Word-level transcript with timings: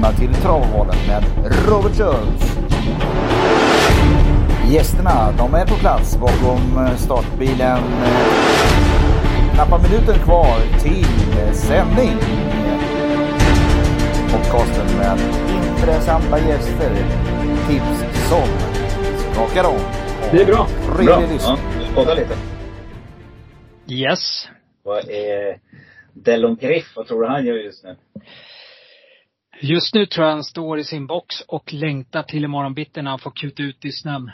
välkomna 0.00 0.18
till 0.18 0.42
Travovalen 0.42 0.96
med 1.06 1.24
Robert 1.68 1.96
Schultz. 1.96 2.56
Gästerna, 4.70 5.32
de 5.38 5.54
är 5.54 5.66
på 5.66 5.74
plats 5.74 6.16
bakom 6.16 6.88
startbilen. 6.98 7.78
Knappa 9.54 9.78
minuter 9.82 10.14
kvar 10.24 10.80
till 10.82 11.06
sändning. 11.54 12.16
Podcasten 14.32 14.98
med 14.98 15.18
intressanta 15.76 16.38
gäster. 16.38 16.90
Tips 17.68 18.28
som 18.28 18.48
skakar 19.32 19.64
om. 19.64 19.80
Det 20.32 20.42
är 20.42 20.46
bra. 20.46 20.66
Bra. 20.96 21.22
Ja, 21.40 21.58
podda 21.94 22.14
lite. 22.14 22.34
Yes. 23.88 24.48
Vad 24.82 25.10
är 25.10 25.58
Delon 26.12 26.56
Griff, 26.56 26.92
vad 26.96 27.06
tror 27.06 27.22
du 27.22 27.28
han 27.28 27.46
gör 27.46 27.54
just 27.54 27.84
nu? 27.84 27.96
Just 29.60 29.94
nu 29.94 30.06
tror 30.06 30.26
jag 30.26 30.32
han 30.32 30.44
står 30.44 30.78
i 30.78 30.84
sin 30.84 31.06
box 31.06 31.40
och 31.40 31.72
längtar 31.72 32.22
till 32.22 32.44
imorgon 32.44 32.74
bitti 32.74 33.02
när 33.02 33.10
han 33.10 33.18
får 33.18 33.30
kuta 33.30 33.62
ut 33.62 33.84
i 33.84 33.92
snön. 33.92 34.30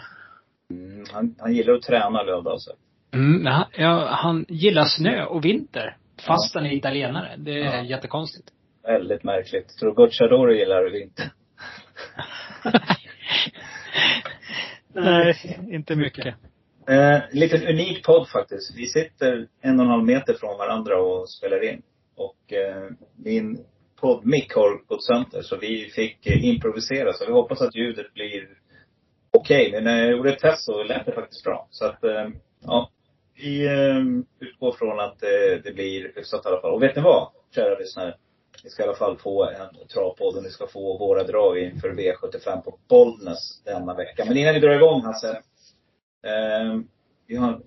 Mm, 0.71 1.05
han, 1.13 1.35
han 1.39 1.55
gillar 1.55 1.75
att 1.75 1.83
träna 1.83 2.23
lördag 2.23 2.53
alltså? 2.53 2.71
Mm, 3.15 3.47
han, 3.47 3.65
ja, 3.77 4.09
han 4.11 4.45
gillar 4.49 4.85
snö 4.85 5.25
och 5.25 5.45
vinter. 5.45 5.97
Fast 6.27 6.55
ja. 6.55 6.61
han 6.61 6.71
är 6.71 6.75
italienare. 6.75 7.35
Det 7.39 7.63
är 7.63 7.77
ja. 7.77 7.83
jättekonstigt. 7.83 8.49
Väldigt 8.83 9.25
märkligt. 9.25 9.79
Tror 9.79 9.91
du 9.91 9.95
Gocciadoro 9.95 10.53
gillar 10.53 10.91
vinter? 10.91 11.33
Nej, 14.93 15.59
inte 15.71 15.97
mycket. 15.97 16.35
Eh, 16.89 17.21
liten 17.33 17.67
unik 17.67 18.05
podd 18.05 18.29
faktiskt. 18.29 18.79
Vi 18.79 18.87
sitter 18.87 19.49
en 19.61 19.79
och 19.79 19.85
en 19.85 19.91
halv 19.91 20.05
meter 20.05 20.35
från 20.35 20.59
varandra 20.59 21.03
och 21.03 21.31
spelar 21.31 21.65
in. 21.65 21.83
Och 22.17 22.53
eh, 22.53 22.91
min 23.17 23.65
poddmick 24.01 24.55
har 24.55 24.87
gått 24.87 25.05
sönder 25.05 25.43
så 25.43 25.57
vi 25.57 25.91
fick 25.91 26.27
eh, 26.27 26.45
improvisera. 26.45 27.13
Så 27.13 27.27
vi 27.27 27.33
hoppas 27.33 27.61
att 27.61 27.77
ljudet 27.77 28.15
blir 28.15 28.49
okej. 29.31 29.69
Okay. 29.69 29.73
Men 29.73 29.85
när 29.85 30.05
jag 30.05 30.11
gjorde 30.11 30.33
ett 30.33 30.39
test 30.39 30.65
så 30.65 30.83
lät 30.83 31.07
det 31.07 31.13
faktiskt 31.13 31.45
bra. 31.45 31.69
Så 31.71 31.87
att, 31.87 32.05
eh, 32.05 32.29
ja. 32.61 32.91
Vi 33.35 33.67
eh, 33.67 34.47
utgår 34.49 34.73
från 34.73 35.01
att 35.01 35.19
det 35.65 35.75
blir 35.75 36.13
hyfsat 36.17 36.45
i 36.45 36.49
alla 36.49 36.61
fall. 36.61 36.73
Och 36.73 36.83
vet 36.83 36.97
ni 36.97 37.03
vad, 37.03 37.29
kära 37.55 37.79
lyssnare? 37.79 38.15
Ni 38.65 38.71
ska 38.71 38.83
i 38.83 38.87
alla 38.87 38.97
fall 38.97 39.19
få 39.19 39.45
en 39.45 39.87
travpodd 39.95 40.37
och 40.37 40.43
ni 40.43 40.51
ska 40.51 40.67
få 40.67 40.99
våra 40.99 41.23
drag 41.23 41.59
inför 41.59 41.89
V75 41.89 42.61
på 42.61 42.79
Bollnäs 42.89 43.63
denna 43.65 43.95
vecka. 43.95 44.25
Men 44.25 44.37
innan 44.37 44.55
vi 44.55 44.61
drar 44.61 44.75
igång 44.75 45.03
Hasse. 45.03 45.43
Eh, 46.27 46.81
vi 47.27 47.37
har 47.37 47.61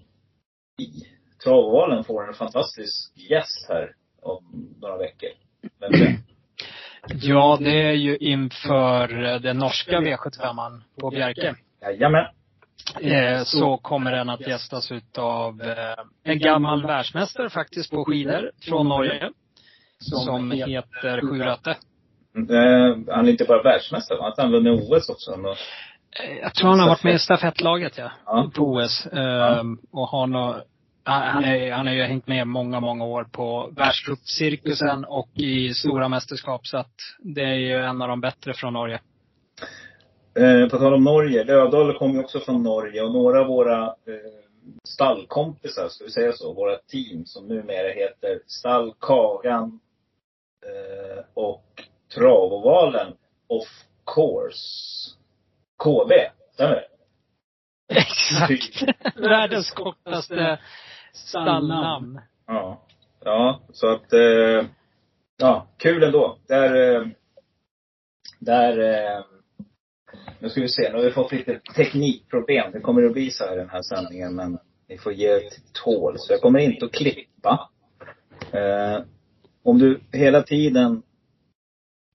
i 0.79 1.07
Travovalen 1.43 2.03
får 2.03 2.27
en 2.27 2.33
fantastisk 2.33 3.17
gäst 3.29 3.69
här 3.69 3.95
om 4.21 4.75
några 4.81 4.97
veckor. 4.97 5.29
Ja, 7.07 7.57
det 7.61 7.81
är 7.81 7.91
ju 7.91 8.17
inför 8.17 9.07
den 9.39 9.57
norska 9.57 9.99
V75an 9.99 10.81
på 10.99 11.09
Bjerke. 11.09 11.55
Jajamän. 11.81 12.25
Eh, 13.01 13.43
så 13.43 13.77
kommer 13.77 14.11
den 14.11 14.29
att 14.29 14.47
gästas 14.47 14.91
utav 14.91 15.61
eh, 15.61 16.03
en 16.23 16.39
gammal 16.39 16.87
världsmästare 16.87 17.49
faktiskt 17.49 17.91
på 17.91 18.05
skidor 18.05 18.51
från 18.61 18.89
Norge. 18.89 19.29
Som 19.99 20.51
heter 20.51 21.21
Sjuröte. 21.21 21.69
Eh, 22.35 23.15
han 23.15 23.27
är 23.27 23.29
inte 23.29 23.45
bara 23.45 23.63
världsmästare, 23.63 24.17
va? 24.17 24.33
Han 24.37 24.51
vunnit 24.51 24.91
OS 24.91 25.09
också. 25.09 25.31
Eh, 25.31 26.37
jag 26.41 26.53
tror 26.53 26.69
han 26.69 26.79
har 26.79 26.87
varit 26.87 27.03
med 27.03 27.15
i 27.15 27.19
stafettlaget 27.19 27.97
ja. 27.97 28.11
ja. 28.25 28.51
På 28.55 28.63
OS. 28.63 29.07
Ja. 29.11 29.63
Och 29.91 30.07
har 30.07 30.27
nog, 30.27 30.55
han, 31.09 31.43
är, 31.43 31.71
han 31.71 31.87
har 31.87 31.93
ju 31.93 32.03
hängt 32.03 32.27
med 32.27 32.47
många, 32.47 32.79
många 32.79 33.05
år 33.05 33.23
på 33.23 33.69
världscupcirkusen 33.75 35.05
och 35.05 35.29
i 35.33 35.73
stora 35.73 36.07
mästerskap. 36.07 36.67
Så 36.67 36.77
att 36.77 36.95
det 37.19 37.41
är 37.41 37.55
ju 37.55 37.75
en 37.75 38.01
av 38.01 38.07
de 38.07 38.21
bättre 38.21 38.53
från 38.53 38.73
Norge. 38.73 38.99
Eh, 40.39 40.69
på 40.69 40.77
tal 40.77 40.93
om 40.93 41.03
Norge. 41.03 41.43
Lövdahl 41.43 41.97
kommer 41.97 42.13
ju 42.13 42.19
också 42.19 42.39
från 42.39 42.63
Norge 42.63 43.01
och 43.01 43.11
några 43.11 43.41
av 43.41 43.47
våra 43.47 43.83
eh, 43.85 43.93
stallkompisar, 44.83 45.87
ska 45.89 46.05
vi 46.05 46.11
säga 46.11 46.31
så, 46.33 46.53
våra 46.53 46.77
team 46.77 47.25
som 47.25 47.47
numera 47.47 47.93
heter 47.93 48.39
Stall 48.47 48.93
Kagan 48.99 49.79
eh, 50.65 51.23
och 51.33 51.83
Travovalen 52.15 53.13
of 53.47 53.67
course. 54.15 55.15
KB, 55.83 56.11
stämmer 56.53 56.75
det? 56.75 56.85
Exakt. 57.95 58.83
Världens 59.15 59.71
kortaste 59.71 60.59
stallnamn. 61.13 62.21
Ja. 62.47 62.81
Ja, 63.25 63.59
så 63.73 63.87
att, 63.87 64.13
eh, 64.13 64.65
ja, 65.37 65.67
kul 65.77 66.03
ändå. 66.03 66.37
Där, 66.47 66.95
eh, 66.95 67.07
där, 68.39 68.79
eh, 68.79 69.23
nu 70.39 70.49
ska 70.49 70.61
vi 70.61 70.69
se, 70.69 70.89
nu 70.89 70.97
har 70.97 71.03
vi 71.03 71.11
fått 71.11 71.31
lite 71.31 71.59
teknikproblem. 71.75 72.71
Det 72.71 72.79
kommer 72.79 73.03
att 73.03 73.13
bli 73.13 73.31
så 73.31 73.45
här 73.45 73.53
i 73.53 73.59
den 73.59 73.69
här 73.69 73.81
sändningen, 73.81 74.35
men 74.35 74.59
ni 74.89 74.97
får 74.97 75.13
ge 75.13 75.27
er 75.27 75.39
till 75.39 75.63
tål. 75.73 76.13
Så 76.17 76.33
jag 76.33 76.41
kommer 76.41 76.59
inte 76.59 76.85
att 76.85 76.91
klippa. 76.91 77.69
Eh, 78.51 79.01
om 79.63 79.79
du 79.79 80.01
hela 80.11 80.41
tiden 80.41 81.03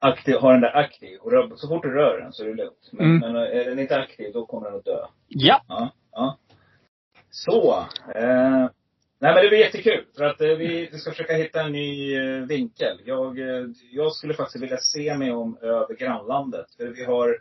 aktiv, 0.01 0.37
har 0.37 0.53
den 0.53 0.61
där 0.61 0.77
aktiv. 0.77 1.19
Och 1.19 1.33
rör, 1.33 1.53
så 1.57 1.69
fort 1.69 1.83
du 1.83 1.91
rör 1.91 2.21
den 2.21 2.33
så 2.33 2.45
är 2.45 2.49
det 2.49 2.55
lugnt. 2.55 2.91
Men, 2.93 3.07
mm. 3.07 3.33
men 3.33 3.37
är 3.37 3.65
den 3.65 3.79
inte 3.79 3.97
aktiv, 3.97 4.33
då 4.33 4.47
kommer 4.47 4.71
den 4.71 4.79
att 4.79 4.85
dö. 4.85 5.07
Ja. 5.29 5.65
Ja. 5.69 5.93
ja. 6.13 6.39
Så. 7.31 7.87
Eh, 8.15 8.69
nej 9.21 9.35
men 9.35 9.43
det 9.43 9.49
blir 9.49 9.59
jättekul. 9.59 10.05
För 10.17 10.25
att 10.25 10.41
eh, 10.41 10.49
vi, 10.49 10.89
vi 10.93 10.99
ska 10.99 11.11
försöka 11.11 11.35
hitta 11.35 11.61
en 11.61 11.73
ny 11.73 12.17
eh, 12.17 12.47
vinkel. 12.47 13.01
Jag, 13.05 13.39
eh, 13.39 13.67
jag 13.93 14.13
skulle 14.13 14.35
faktiskt 14.35 14.63
vilja 14.63 14.79
se 14.79 15.17
mig 15.17 15.33
om 15.33 15.59
över 15.63 15.95
grannlandet. 15.95 16.67
För 16.77 16.87
vi 16.87 17.05
har 17.05 17.39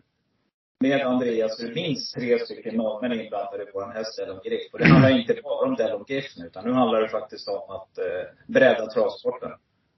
med 0.84 1.02
Andreas 1.02 1.62
minst 1.76 2.16
tre 2.16 2.40
stycken 2.40 2.76
norrmän 2.76 3.20
inblandade 3.20 3.64
i 3.64 3.68
vår 3.74 3.94
häst 3.94 4.14
ställen. 4.14 4.40
Griff. 4.44 4.74
Och 4.74 4.80
det 4.80 4.86
handlar 4.86 5.20
inte 5.20 5.40
bara 5.44 5.68
om 5.68 5.76
Delon 5.76 6.06
Griff 6.08 6.38
nu, 6.38 6.46
utan 6.46 6.66
nu 6.66 6.72
handlar 6.72 7.02
det 7.02 7.10
faktiskt 7.10 7.48
om 7.48 7.70
att 7.70 7.98
eh, 7.98 8.24
bredda 8.48 8.86
travsporten. 8.88 9.52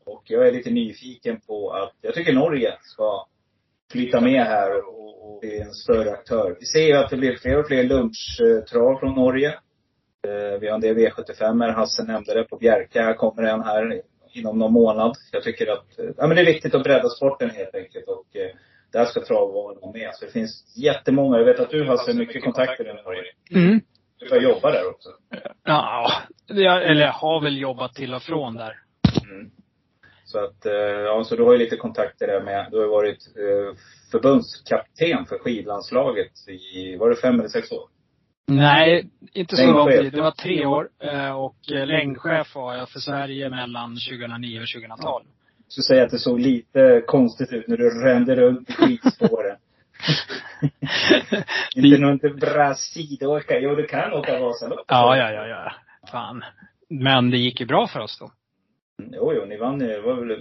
Och 0.06 0.24
jag 0.25 0.47
är 0.47 0.52
lite 0.52 0.69
nyfiken 0.69 1.42
på 1.47 1.72
att, 1.72 1.94
jag 2.02 2.13
tycker 2.13 2.34
Norge 2.34 2.78
ska 2.81 3.28
flytta 3.92 4.22
med 4.22 4.46
här 4.46 4.88
och, 4.88 5.34
och 5.34 5.40
bli 5.40 5.59
en 5.59 5.74
större 5.74 6.12
aktör. 6.12 6.57
Vi 6.59 6.66
ser 6.66 6.88
ju 6.88 6.94
att 6.94 7.09
det 7.09 7.18
blir 7.18 7.36
fler 7.36 7.59
och 7.59 7.68
fler 7.68 7.84
lunchtrav 7.84 9.00
från 9.00 9.16
Norge. 9.16 9.59
Eh, 10.25 10.59
vi 10.59 10.68
har 10.68 10.75
en 10.75 10.81
del 10.81 10.97
V75 10.97 11.72
Hasse 11.72 12.03
nämnde 12.03 12.34
det. 12.34 12.44
På 12.44 12.58
Bjerka 12.58 13.13
kommer 13.13 13.44
en 13.44 13.63
här 13.63 14.02
inom 14.34 14.59
någon 14.59 14.74
månad. 14.74 15.16
Jag 15.31 15.44
tycker 15.44 15.68
att, 15.68 16.00
eh, 16.00 16.06
ja 16.18 16.28
men 16.28 16.36
det 16.36 16.41
är 16.41 16.46
viktigt 16.46 16.75
att 16.75 16.84
bredda 16.84 17.09
sporten 17.09 17.50
helt 17.50 17.75
enkelt. 17.75 18.08
Och 18.08 18.36
eh, 18.36 18.52
där 18.91 19.06
ska 19.06 19.22
travvalen 19.22 19.81
vara 19.81 19.91
med. 19.91 20.09
Så 20.13 20.25
det 20.25 20.31
finns 20.31 20.74
jättemånga. 20.78 21.38
Jag 21.38 21.46
vet 21.46 21.59
att 21.59 21.69
du 21.69 21.86
Hasse 21.86 22.12
har 22.12 22.19
mycket 22.19 22.44
kontakter 22.44 22.90
i 22.90 23.03
Norge. 23.03 23.24
Mm. 23.52 23.81
Du 24.19 24.28
får 24.28 24.38
jobba 24.38 24.72
där 24.72 24.90
också. 24.90 25.09
Ja, 25.63 26.12
jag, 26.47 26.84
eller 26.84 27.02
jag 27.02 27.12
har 27.12 27.42
väl 27.42 27.57
jobbat 27.57 27.94
till 27.94 28.13
och 28.13 28.22
från 28.22 28.56
där. 28.56 28.74
Mm. 29.24 29.52
Så 30.25 30.40
att, 30.40 30.66
ja, 31.06 31.24
så 31.24 31.36
du 31.36 31.44
har 31.44 31.52
ju 31.52 31.57
lite 31.57 31.78
kontakter 31.78 32.28
där 32.28 32.42
med, 32.42 32.68
du 32.72 32.78
har 32.78 32.84
ju 32.84 32.90
varit 32.90 33.18
förbundskapten 34.12 35.25
för 35.25 35.38
skidlandslaget 35.38 36.31
i, 36.47 36.96
var 36.96 37.09
det 37.09 37.16
fem 37.16 37.40
eller 37.40 37.50
sex 37.50 37.72
år? 37.72 37.90
Nej, 38.47 39.09
inte 39.33 39.56
så 39.56 39.72
lång 39.72 39.91
tid. 39.91 40.13
Det 40.13 40.22
var 40.22 40.31
tre 40.31 40.66
år. 40.66 40.89
Eh, 41.00 41.31
och 41.31 41.56
längdchef 41.67 42.56
var 42.56 42.75
jag 42.75 42.89
för 42.89 43.00
Sverige 43.00 43.50
mellan 43.50 43.95
2009 43.95 44.61
och 44.61 44.67
2012. 44.67 45.25
Så 45.67 45.81
säger 45.81 46.03
att 46.03 46.11
det 46.11 46.19
såg 46.19 46.39
lite 46.39 47.03
konstigt 47.07 47.53
ut 47.53 47.67
när 47.67 47.78
du 47.78 48.03
rände 48.03 48.35
runt 48.35 48.69
i 48.69 48.73
skidspåren. 48.73 49.57
inte 51.75 51.97
någon 51.97 52.13
inte 52.13 52.29
bra 52.29 52.73
skidåkare. 52.73 53.59
Jo, 53.59 53.75
du 53.75 53.85
kan 53.88 54.13
åka 54.13 54.39
Vasaloppet. 54.39 54.85
Ja, 54.88 55.17
ja, 55.17 55.31
ja, 55.31 55.47
ja. 55.47 55.72
Fan. 56.12 56.44
Men 56.89 57.31
det 57.31 57.38
gick 57.38 57.59
ju 57.59 57.66
bra 57.66 57.88
för 57.88 58.00
oss 58.00 58.19
då. 58.19 58.31
Jo, 59.12 59.33
jo, 59.33 59.45
ni 59.45 59.57
vann 59.57 59.81
ju, 59.81 59.88
det 59.88 60.01
var 60.01 60.16
väl 60.16 60.31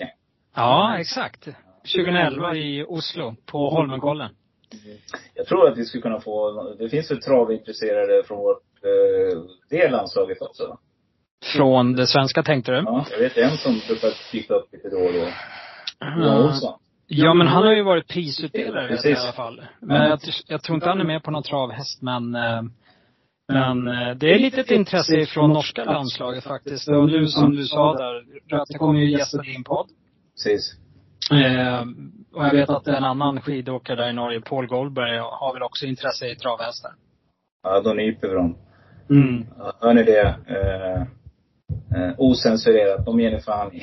äh? 0.00 0.08
Ja, 0.54 0.98
exakt. 0.98 1.48
2011 1.82 2.54
i 2.54 2.84
Oslo, 2.88 3.36
på 3.46 3.70
Holmenkollen. 3.70 4.30
Jag 5.34 5.46
tror 5.46 5.68
att 5.68 5.78
vi 5.78 5.84
skulle 5.84 6.02
kunna 6.02 6.20
få, 6.20 6.62
det 6.78 6.88
finns 6.88 7.10
väl 7.10 7.20
travintresserade 7.20 8.22
från 8.24 8.38
vårt, 8.38 8.62
eh, 8.84 9.42
det 9.70 9.90
landslaget 9.90 10.42
också? 10.42 10.78
Från 11.56 11.92
det 11.92 12.06
svenska 12.06 12.42
tänkte 12.42 12.72
du? 12.72 12.76
Ja, 12.76 13.06
jag 13.10 13.18
vet 13.18 13.36
en 13.36 13.56
som 13.56 13.80
brukar 13.88 14.32
dyka 14.32 14.54
upp 14.54 14.72
lite 14.72 14.88
då 14.88 14.96
och 14.96 15.12
då. 15.12 15.28
Johan 16.22 16.44
Olsson. 16.44 16.78
Ja, 17.06 17.34
men 17.34 17.46
han 17.46 17.62
har 17.62 17.72
ju 17.72 17.82
varit 17.82 18.08
prisutdelare 18.08 19.10
i 19.10 19.14
alla 19.14 19.32
fall. 19.32 19.62
Men 19.80 20.10
jag, 20.10 20.18
jag, 20.46 20.62
tror 20.62 20.74
inte 20.74 20.88
han 20.88 21.00
är 21.00 21.04
med 21.04 21.22
på 21.22 21.30
någon 21.30 21.42
travhäst, 21.42 22.02
men 22.02 22.34
eh, 22.34 22.62
men 23.52 23.88
eh, 23.88 24.14
det 24.16 24.34
är 24.34 24.38
lite 24.38 24.60
ett 24.60 24.70
intresse 24.70 25.26
från 25.26 25.50
norska 25.50 25.84
landslaget 25.84 26.44
faktiskt. 26.44 26.88
Och 26.88 27.06
nu 27.06 27.26
som 27.26 27.56
du 27.56 27.64
sa 27.64 27.94
där, 27.94 28.24
Röte 28.56 28.78
kommer 28.78 29.00
ju 29.00 29.10
gästa 29.10 29.42
din 29.42 29.64
podd. 29.64 29.86
Precis. 30.34 30.76
Eh, 31.32 31.84
och 32.32 32.44
jag 32.44 32.52
vet 32.52 32.70
att 32.70 32.86
en 32.86 33.04
annan 33.04 33.40
skidåkare 33.40 33.96
där 33.96 34.10
i 34.10 34.12
Norge, 34.12 34.40
Paul 34.40 34.66
Goldberg, 34.66 35.18
har 35.18 35.52
väl 35.52 35.62
också 35.62 35.86
intresse 35.86 36.26
i 36.26 36.36
travhästar. 36.36 36.90
Ja, 37.62 37.80
då 37.80 37.92
nyper 37.92 38.28
vi 38.28 38.34
dem. 38.34 38.56
Mm. 39.10 39.46
Hör 39.80 39.94
ni 39.94 40.02
det? 40.02 40.36
Eh, 40.46 41.02
eh, 41.96 42.14
osensurerat. 42.18 43.04
De 43.06 43.20
ger 43.20 43.30
ni 43.30 43.40
fan 43.40 43.74
i. 43.74 43.82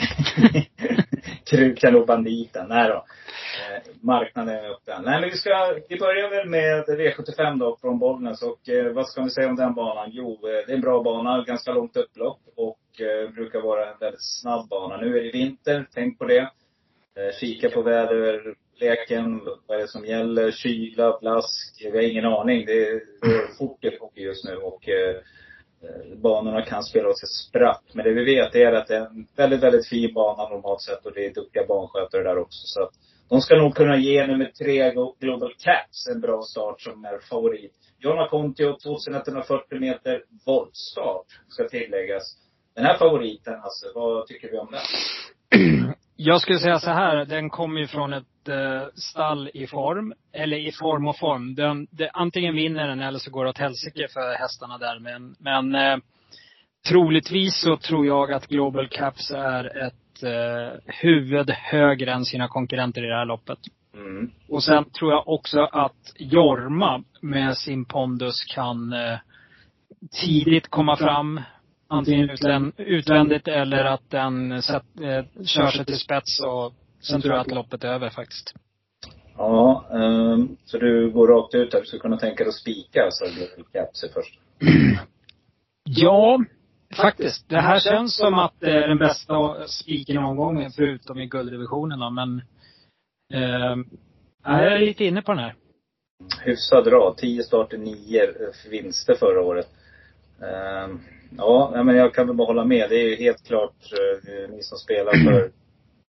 Krukan 1.49 1.95
och 1.95 2.07
banditen. 2.07 2.67
Nej 2.69 2.89
då. 2.89 2.95
Eh, 2.95 3.81
marknaden 4.01 4.55
är 4.55 4.69
öppen. 4.69 5.03
Nej 5.05 5.21
men 5.21 5.29
vi 5.29 5.37
ska, 5.37 5.75
vi 5.89 5.99
börjar 5.99 6.29
väl 6.29 6.49
med 6.49 6.83
V75 6.83 7.59
då 7.59 7.77
från 7.81 7.99
Bollnäs. 7.99 8.41
Och 8.41 8.69
eh, 8.69 8.93
vad 8.93 9.07
ska 9.07 9.21
vi 9.21 9.29
säga 9.29 9.49
om 9.49 9.55
den 9.55 9.73
banan? 9.73 10.09
Jo, 10.11 10.31
eh, 10.33 10.67
det 10.67 10.71
är 10.71 10.75
en 10.75 10.81
bra 10.81 11.03
bana, 11.03 11.43
ganska 11.43 11.71
långt 11.71 11.97
upplopp. 11.97 12.39
Och 12.55 13.01
eh, 13.01 13.29
brukar 13.29 13.61
vara 13.61 13.91
en 13.91 13.99
väldigt 13.99 14.23
snabb 14.41 14.69
bana. 14.69 14.97
Nu 14.97 15.19
är 15.19 15.23
det 15.23 15.31
vinter, 15.31 15.87
tänk 15.93 16.19
på 16.19 16.25
det. 16.25 16.49
Eh, 17.17 17.39
kika 17.39 17.69
på 17.69 17.81
väderleken, 17.81 19.41
vad 19.67 19.77
är 19.77 19.81
det 19.81 19.87
som 19.87 20.05
gäller? 20.05 20.51
Kyla, 20.51 21.17
blask. 21.21 21.81
Vi 21.81 21.89
har 21.89 22.01
ingen 22.01 22.25
aning. 22.25 22.65
Det 22.65 22.89
går 23.21 23.57
fort 23.57 23.83
i 23.83 23.97
hockey 23.99 24.21
just 24.21 24.45
nu. 24.45 24.55
Och 24.55 24.89
eh, 24.89 25.15
banorna 26.15 26.61
kan 26.61 26.83
spela 26.83 27.09
åt 27.09 27.23
ett 27.23 27.29
spratt. 27.29 27.83
Men 27.93 28.05
det 28.05 28.13
vi 28.13 28.25
vet 28.25 28.55
är 28.55 28.71
att 28.71 28.87
det 28.87 28.95
är 28.95 29.05
en 29.05 29.27
väldigt, 29.35 29.63
väldigt 29.63 29.87
fin 29.87 30.13
bana 30.13 30.49
normalt 30.49 30.81
sett 30.81 31.05
och 31.05 31.13
det 31.13 31.25
är 31.25 31.33
duktiga 31.33 31.65
banskötare 31.67 32.23
där 32.23 32.37
också. 32.37 32.67
Så 32.67 32.83
att 32.83 32.91
de 33.29 33.41
ska 33.41 33.55
nog 33.55 33.75
kunna 33.75 33.97
ge 33.97 34.27
nummer 34.27 34.45
tre 34.45 34.93
Global 35.19 35.53
Caps 35.57 36.07
en 36.07 36.21
bra 36.21 36.41
start 36.41 36.81
som 36.81 37.05
är 37.05 37.19
favorit. 37.19 37.73
Jonna 37.99 38.27
Kontio, 38.27 38.77
2140 38.83 39.79
meter 39.79 40.23
voltstart, 40.45 41.25
ska 41.47 41.67
tilläggas. 41.67 42.37
Den 42.75 42.85
här 42.85 42.97
favoriten, 42.97 43.53
alltså, 43.53 43.91
vad 43.95 44.27
tycker 44.27 44.51
vi 44.51 44.57
om 44.57 44.71
den? 44.71 45.93
Jag 46.17 46.41
skulle 46.41 46.59
säga 46.59 46.79
så 46.79 46.91
här, 46.91 47.25
den 47.25 47.49
kommer 47.49 47.79
ju 47.79 47.87
från 47.87 48.13
ett 48.13 48.47
eh, 48.49 48.87
stall 48.95 49.49
i 49.53 49.67
form, 49.67 50.13
eller 50.33 50.57
i 50.57 50.71
form 50.71 51.07
och 51.07 51.17
form. 51.17 51.55
Den, 51.55 51.87
det, 51.91 52.09
antingen 52.13 52.55
vinner 52.55 52.87
den 52.87 53.01
eller 53.01 53.19
så 53.19 53.31
går 53.31 53.43
det 53.43 53.49
åt 53.49 53.57
helsike 53.57 54.07
för 54.13 54.37
hästarna 54.39 54.77
där. 54.77 54.99
Men, 54.99 55.35
men 55.39 55.75
eh, 55.75 55.97
troligtvis 56.89 57.61
så 57.61 57.77
tror 57.77 58.05
jag 58.05 58.33
att 58.33 58.47
Global 58.47 58.87
Caps 58.87 59.31
är 59.31 59.87
ett 59.87 60.23
eh, 60.23 60.79
huvud 60.85 61.49
högre 61.49 62.13
än 62.13 62.25
sina 62.25 62.47
konkurrenter 62.47 63.03
i 63.03 63.07
det 63.07 63.15
här 63.15 63.25
loppet. 63.25 63.59
Mm. 63.93 64.31
Och 64.49 64.63
sen 64.63 64.89
tror 64.89 65.11
jag 65.11 65.27
också 65.27 65.61
att 65.61 66.13
Jorma 66.17 67.03
med 67.21 67.57
sin 67.57 67.85
pondus 67.85 68.43
kan 68.43 68.93
eh, 68.93 69.17
tidigt 70.21 70.67
komma 70.67 70.95
fram 70.97 71.41
antingen 71.87 72.29
utvändigt 72.77 73.47
eller 73.47 73.85
att 73.85 74.09
den 74.09 74.61
sätt, 74.61 74.85
eh, 75.01 75.43
kör 75.45 75.67
sig 75.67 75.85
till 75.85 75.99
spets 75.99 76.39
och 76.39 76.73
sen 77.01 77.21
tror 77.21 77.33
jag 77.33 77.41
att 77.41 77.51
loppet 77.51 77.83
är 77.83 77.87
över 77.87 78.09
faktiskt. 78.09 78.53
Ja, 79.37 79.85
um, 79.91 80.57
så 80.65 80.77
du 80.77 81.11
går 81.11 81.27
rakt 81.27 81.55
ut 81.55 81.71
där. 81.71 81.79
Du 81.79 81.85
skulle 81.85 81.99
kunna 81.99 82.17
tänka 82.17 82.43
dig 82.43 82.49
att 82.49 82.55
spika 82.55 83.03
alltså 83.03 83.25
Capsi 83.73 84.07
först? 84.13 84.39
ja, 85.83 86.43
faktiskt. 86.95 87.49
Det 87.49 87.61
här 87.61 87.79
känns 87.79 88.15
som 88.17 88.33
att 88.33 88.53
det 88.59 88.71
är 88.71 88.87
den 88.87 88.97
bästa 88.97 89.67
spiken 89.67 90.15
i 90.15 90.19
omgången 90.19 90.71
förutom 90.71 91.19
i 91.19 91.27
gulddivisionen 91.27 91.99
då, 91.99 92.09
men 92.09 92.41
eh, 93.33 93.75
jag 94.43 94.73
är 94.73 94.79
lite 94.79 95.05
inne 95.05 95.21
på 95.21 95.31
den 95.31 95.43
här. 95.43 95.55
Hyfsad 96.45 96.87
rad. 96.87 97.17
Tio 97.17 97.43
starter, 97.43 97.77
nio 97.77 98.33
vinster 98.69 99.15
förra 99.15 99.41
året. 99.41 99.67
Um, 100.39 101.01
Ja, 101.37 101.83
men 101.83 101.95
jag 101.95 102.13
kan 102.13 102.27
väl 102.27 102.35
bara 102.35 102.47
hålla 102.47 102.65
med. 102.65 102.89
Det 102.89 102.95
är 102.95 103.09
ju 103.09 103.15
helt 103.15 103.47
klart, 103.47 103.75
eh, 103.93 104.49
ni 104.49 104.63
som 104.63 104.77
spelar 104.77 105.11
för 105.11 105.51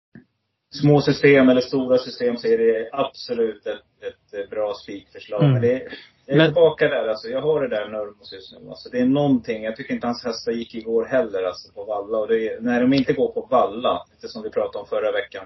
små 0.82 1.02
system 1.02 1.50
eller 1.50 1.62
stora 1.62 1.98
system 1.98 2.38
så 2.38 2.48
är 2.48 2.58
det 2.58 2.90
absolut 2.92 3.66
ett, 3.66 4.04
ett 4.08 4.40
eh, 4.40 4.50
bra 4.50 4.74
spikförslag. 4.74 5.42
Mm. 5.42 5.54
Men 5.54 5.62
det, 5.62 5.88
jag 6.26 6.34
är 6.34 6.38
men... 6.38 6.48
tillbaka 6.48 6.88
där 6.88 7.08
alltså. 7.08 7.28
Jag 7.28 7.42
har 7.42 7.62
det 7.62 7.68
där 7.68 7.88
Nurmos 7.88 8.34
just 8.34 8.54
nu. 8.54 8.70
Alltså 8.70 8.90
det 8.90 9.00
är 9.00 9.06
någonting. 9.06 9.64
Jag 9.64 9.76
tycker 9.76 9.94
inte 9.94 10.08
hans 10.08 10.24
hästar 10.24 10.52
gick 10.52 10.76
igår 10.76 11.06
heller 11.06 11.44
alltså 11.44 11.74
på 11.74 11.86
Valla. 11.86 12.18
Och 12.18 12.28
det 12.28 12.50
är, 12.50 12.62
när 12.62 12.82
de 12.82 12.94
inte 12.94 13.14
går 13.14 13.32
på 13.32 13.48
Valla, 13.52 14.06
som 14.20 14.44
vi 14.44 14.50
pratade 14.50 14.78
om 14.78 14.88
förra 14.88 15.12
veckan. 15.12 15.46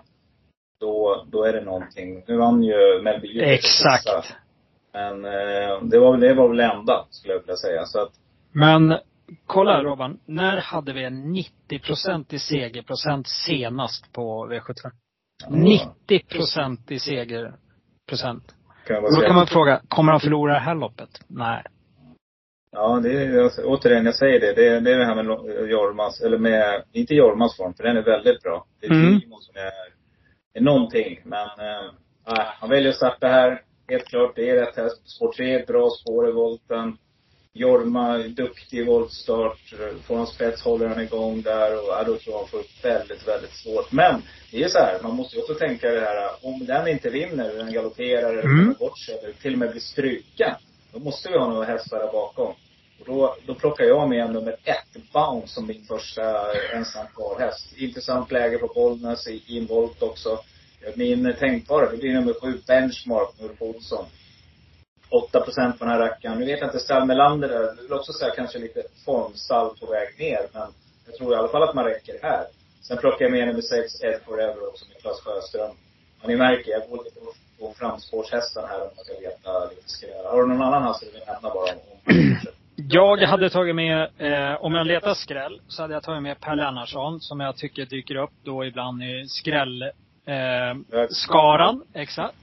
Då, 0.79 1.25
då 1.31 1.43
är 1.43 1.53
det 1.53 1.61
någonting. 1.61 2.23
Nu 2.27 2.37
vann 2.37 2.63
ju 2.63 3.01
Melby 3.01 3.41
Exakt. 3.41 4.35
Men 4.93 5.25
eh, 5.25 5.81
det 5.81 5.99
var 5.99 6.11
väl, 6.11 6.19
det 6.19 6.33
var 6.33 6.49
väl 6.49 6.59
enda, 6.59 7.05
skulle 7.09 7.33
jag 7.33 7.39
vilja 7.39 7.55
säga. 7.55 7.85
Så 7.85 8.01
att, 8.01 8.11
men 8.51 8.97
kolla 9.45 9.83
Robban. 9.83 10.19
När 10.25 10.57
hade 10.57 10.93
vi 10.93 11.03
en 11.03 11.35
90% 11.69 12.33
i 12.33 12.39
segerprocent 12.39 13.27
senast 13.27 14.13
på 14.13 14.47
V75? 14.51 14.91
Ja. 15.43 15.93
90% 16.09 16.91
i 16.91 16.99
segerprocent. 16.99 18.55
Kan 18.87 19.03
då 19.03 19.21
kan 19.21 19.35
man 19.35 19.47
fråga, 19.47 19.81
kommer 19.87 20.11
han 20.11 20.21
förlora 20.21 20.53
det 20.53 20.59
här 20.59 20.75
loppet? 20.75 21.09
Nej. 21.27 21.63
Ja, 22.71 22.99
det 23.03 23.23
är, 23.23 23.51
återigen, 23.65 24.05
jag 24.05 24.15
säger 24.15 24.39
det. 24.39 24.53
Det 24.53 24.67
är, 24.67 24.81
det 24.81 24.93
är 24.93 24.97
det 24.97 25.05
här 25.05 25.15
med 25.15 25.25
Jormas, 25.69 26.21
eller 26.21 26.37
med, 26.37 26.83
inte 26.91 27.15
Jormas 27.15 27.57
form, 27.57 27.73
för 27.73 27.83
den 27.83 27.97
är 27.97 28.01
väldigt 28.01 28.43
bra. 28.43 28.65
Det 28.81 28.87
är 28.87 28.91
mm. 28.91 29.21
Timo 29.21 29.39
som 29.39 29.55
är, 29.55 30.59
är 30.59 30.63
någonting. 30.63 31.19
Men, 31.23 31.47
äh, 31.47 32.43
han 32.59 32.69
väljer 32.69 32.89
att 32.89 32.95
starta 32.95 33.27
här. 33.27 33.61
Helt 33.87 34.05
klart, 34.05 34.35
det 34.35 34.49
är 34.49 34.55
rätt 34.55 34.75
häst. 34.75 35.09
Spår 35.09 35.31
3, 35.31 35.65
bra 35.67 35.89
spår 35.89 36.29
i 36.29 36.31
volten. 36.31 36.97
Jorma, 37.57 38.17
duktig 38.17 38.85
voltstart. 38.85 39.73
Får 40.07 40.17
han 40.17 40.27
spets 40.27 40.61
håller 40.61 40.87
han 40.87 41.01
igång 41.01 41.41
där 41.41 41.77
och 41.77 41.87
ja, 41.89 42.03
då 42.03 42.17
tror 42.17 42.21
jag 42.33 42.37
han 42.37 42.47
får 42.47 42.63
väldigt, 42.83 43.27
väldigt 43.27 43.53
svårt. 43.53 43.91
Men 43.91 44.21
det 44.51 44.63
är 44.63 44.67
så 44.67 44.77
här, 44.77 44.99
man 45.03 45.15
måste 45.15 45.35
ju 45.35 45.41
också 45.41 45.53
tänka 45.53 45.91
det 45.91 45.99
här, 45.99 46.29
om 46.41 46.65
den 46.65 46.87
inte 46.87 47.09
vinner, 47.09 47.53
den 47.53 47.73
galopperar 47.73 48.29
eller 48.29 48.43
mm. 48.43 48.75
bort 48.79 48.99
sig 48.99 49.19
eller 49.23 49.33
till 49.33 49.53
och 49.53 49.59
med 49.59 49.71
blir 49.71 49.81
stryken. 49.81 50.55
Då 50.93 50.99
måste 50.99 51.29
vi 51.29 51.37
ha 51.37 51.47
några 51.47 51.65
hästar 51.65 51.99
där 51.99 52.11
bakom. 52.11 52.53
Och 52.99 53.05
då, 53.05 53.35
då 53.45 53.55
plockar 53.55 53.83
jag 53.83 54.09
med 54.09 54.33
nummer 54.33 54.55
ett, 54.63 55.13
Bounce, 55.13 55.53
som 55.53 55.67
min 55.67 55.83
första 55.83 56.53
ensam 56.73 57.05
häst. 57.39 57.73
Intressant 57.77 58.31
läge 58.31 58.57
på 58.57 58.71
Bollnäs 58.75 59.27
i, 59.27 59.43
i 59.47 59.57
en 59.57 59.65
volt 59.65 60.01
också. 60.03 60.39
Min 60.95 61.35
tänkbara, 61.39 61.91
det 61.91 61.97
blir 61.97 62.13
nummer 62.13 62.33
sju, 62.33 62.59
Benchmark, 62.67 63.29
Ulf 63.39 63.61
Olsson. 63.61 64.05
8 65.09 65.39
procent 65.39 65.79
på 65.79 65.85
den 65.85 65.93
här 65.93 65.99
rackaren. 65.99 66.39
Nu 66.39 66.45
vet 66.45 66.59
jag 66.59 66.67
inte, 66.67 66.79
Stall 66.79 67.05
Melander 67.05 67.47
där, 67.47 67.75
det 67.75 67.81
vill 67.81 67.93
också 67.93 68.13
säga 68.13 68.31
kanske 68.35 68.59
lite 68.59 68.83
formstall 69.05 69.69
på 69.79 69.85
väg 69.85 70.19
ner. 70.19 70.41
Men 70.53 70.67
jag 71.05 71.15
tror 71.15 71.33
i 71.33 71.35
alla 71.35 71.47
fall 71.47 71.63
att 71.63 71.75
man 71.75 71.85
räcker 71.85 72.19
här. 72.21 72.45
Sen 72.81 72.97
plockar 72.97 73.25
jag 73.25 73.31
med 73.31 73.47
nummer 73.47 73.61
6, 73.61 74.03
Ed 74.03 74.19
Forever 74.25 74.67
också 74.67 74.85
med 74.89 75.01
Claes 75.01 75.21
Sjöström. 75.21 75.75
Och 76.21 76.27
ni 76.27 76.35
märker, 76.35 76.71
jag 76.71 76.89
går 76.89 77.03
lite 77.03 77.19
på 77.59 77.73
framspårshästen 77.79 78.63
här 78.69 78.81
om 78.81 78.89
man 78.95 79.05
ska 79.05 79.13
veta 79.19 79.69
lite 79.69 79.89
skräll. 79.89 80.25
Har 80.25 80.41
du 80.41 80.47
någon 80.47 80.61
annan 80.61 80.83
häst 80.83 81.03
du 81.05 81.11
vill 81.11 81.27
nämna 81.27 81.49
bara? 81.49 81.71
Om, 81.73 82.37
jag 82.75 83.17
hade 83.17 83.49
tagit 83.49 83.75
med, 83.75 84.01
eh, 84.17 84.63
om 84.65 84.73
jag 84.73 84.87
letar 84.87 85.13
skräll, 85.13 85.61
så 85.67 85.81
hade 85.81 85.93
jag 85.93 86.03
tagit 86.03 86.23
med 86.23 86.39
Per 86.39 86.55
Lennartsson 86.55 87.21
som 87.21 87.39
jag 87.39 87.57
tycker 87.57 87.85
dyker 87.85 88.15
upp 88.15 88.33
då 88.43 88.65
ibland 88.65 89.03
i 89.03 89.25
skräll, 89.27 89.81
eh, 90.25 91.05
skaran. 91.09 91.83
Exakt. 91.93 92.35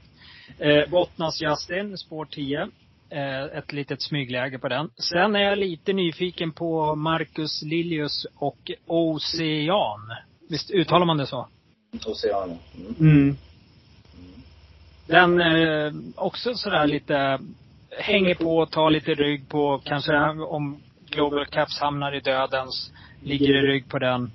Eh, 0.59 0.89
Bottnas 0.89 1.41
Justin, 1.41 1.97
spår 1.97 2.25
10. 2.25 2.69
Eh, 3.09 3.43
ett 3.57 3.73
litet 3.73 4.01
smygläge 4.01 4.59
på 4.59 4.67
den. 4.67 4.89
Sen 4.97 5.35
är 5.35 5.39
jag 5.39 5.57
lite 5.57 5.93
nyfiken 5.93 6.51
på 6.51 6.95
Marcus 6.95 7.61
Lilius 7.61 8.25
och 8.35 8.71
Ocean. 8.87 10.01
Visst 10.49 10.71
uttalar 10.71 11.05
man 11.05 11.17
det 11.17 11.27
så? 11.27 11.47
Ocean. 12.05 12.57
Mm. 12.75 12.95
mm. 12.99 13.37
Den 15.07 15.41
eh, 15.41 15.93
också 16.15 16.53
sådär 16.53 16.87
lite, 16.87 17.39
hänger 17.97 18.35
på, 18.35 18.65
tar 18.65 18.89
lite 18.89 19.13
rygg 19.13 19.49
på, 19.49 19.81
kanske 19.83 20.17
om 20.29 20.81
Global 21.09 21.45
Caps 21.45 21.79
hamnar 21.79 22.15
i 22.15 22.19
dödens, 22.19 22.91
ligger 23.23 23.49
i 23.49 23.61
rygg 23.67 23.89
på 23.89 23.99
den. 23.99 24.31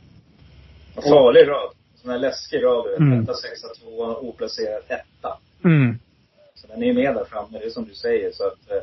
Farlig 0.95 1.49
rad. 1.49 1.71
Sån 1.97 2.11
här 2.11 2.19
läskig 2.19 2.65
rad. 2.65 2.87
Mm. 2.97 3.23
Etta, 3.23 3.35
sexa, 3.35 3.69
tvåa, 3.69 4.17
oplacerad 4.17 4.83
etta. 4.89 5.39
Mm. 5.69 5.99
Så 6.55 6.67
den 6.67 6.83
är 6.83 6.93
med 6.93 7.15
där 7.15 7.25
framme, 7.25 7.59
det 7.59 7.65
är 7.65 7.71
som 7.71 7.85
du 7.85 7.95
säger. 7.95 8.33
Så 8.33 8.47
att, 8.47 8.71
eh, 8.71 8.83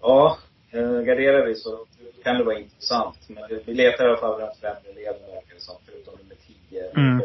ja, 0.00 0.38
eh, 0.70 1.00
garderar 1.00 1.46
vi 1.46 1.54
så 1.54 1.86
kan 2.24 2.38
det 2.38 2.44
vara 2.44 2.58
intressant. 2.58 3.16
Men 3.28 3.44
vi 3.66 3.74
letar 3.74 4.04
i 4.04 4.08
alla 4.08 4.16
fall 4.16 4.40
runt 4.40 4.56
främre 4.60 4.92
leden 4.94 5.20
verkar 5.20 5.54
det 5.54 5.60
som, 5.60 5.76
förutom 5.86 6.14
nummer 6.18 6.36
10, 6.70 6.90
mm. 6.90 7.22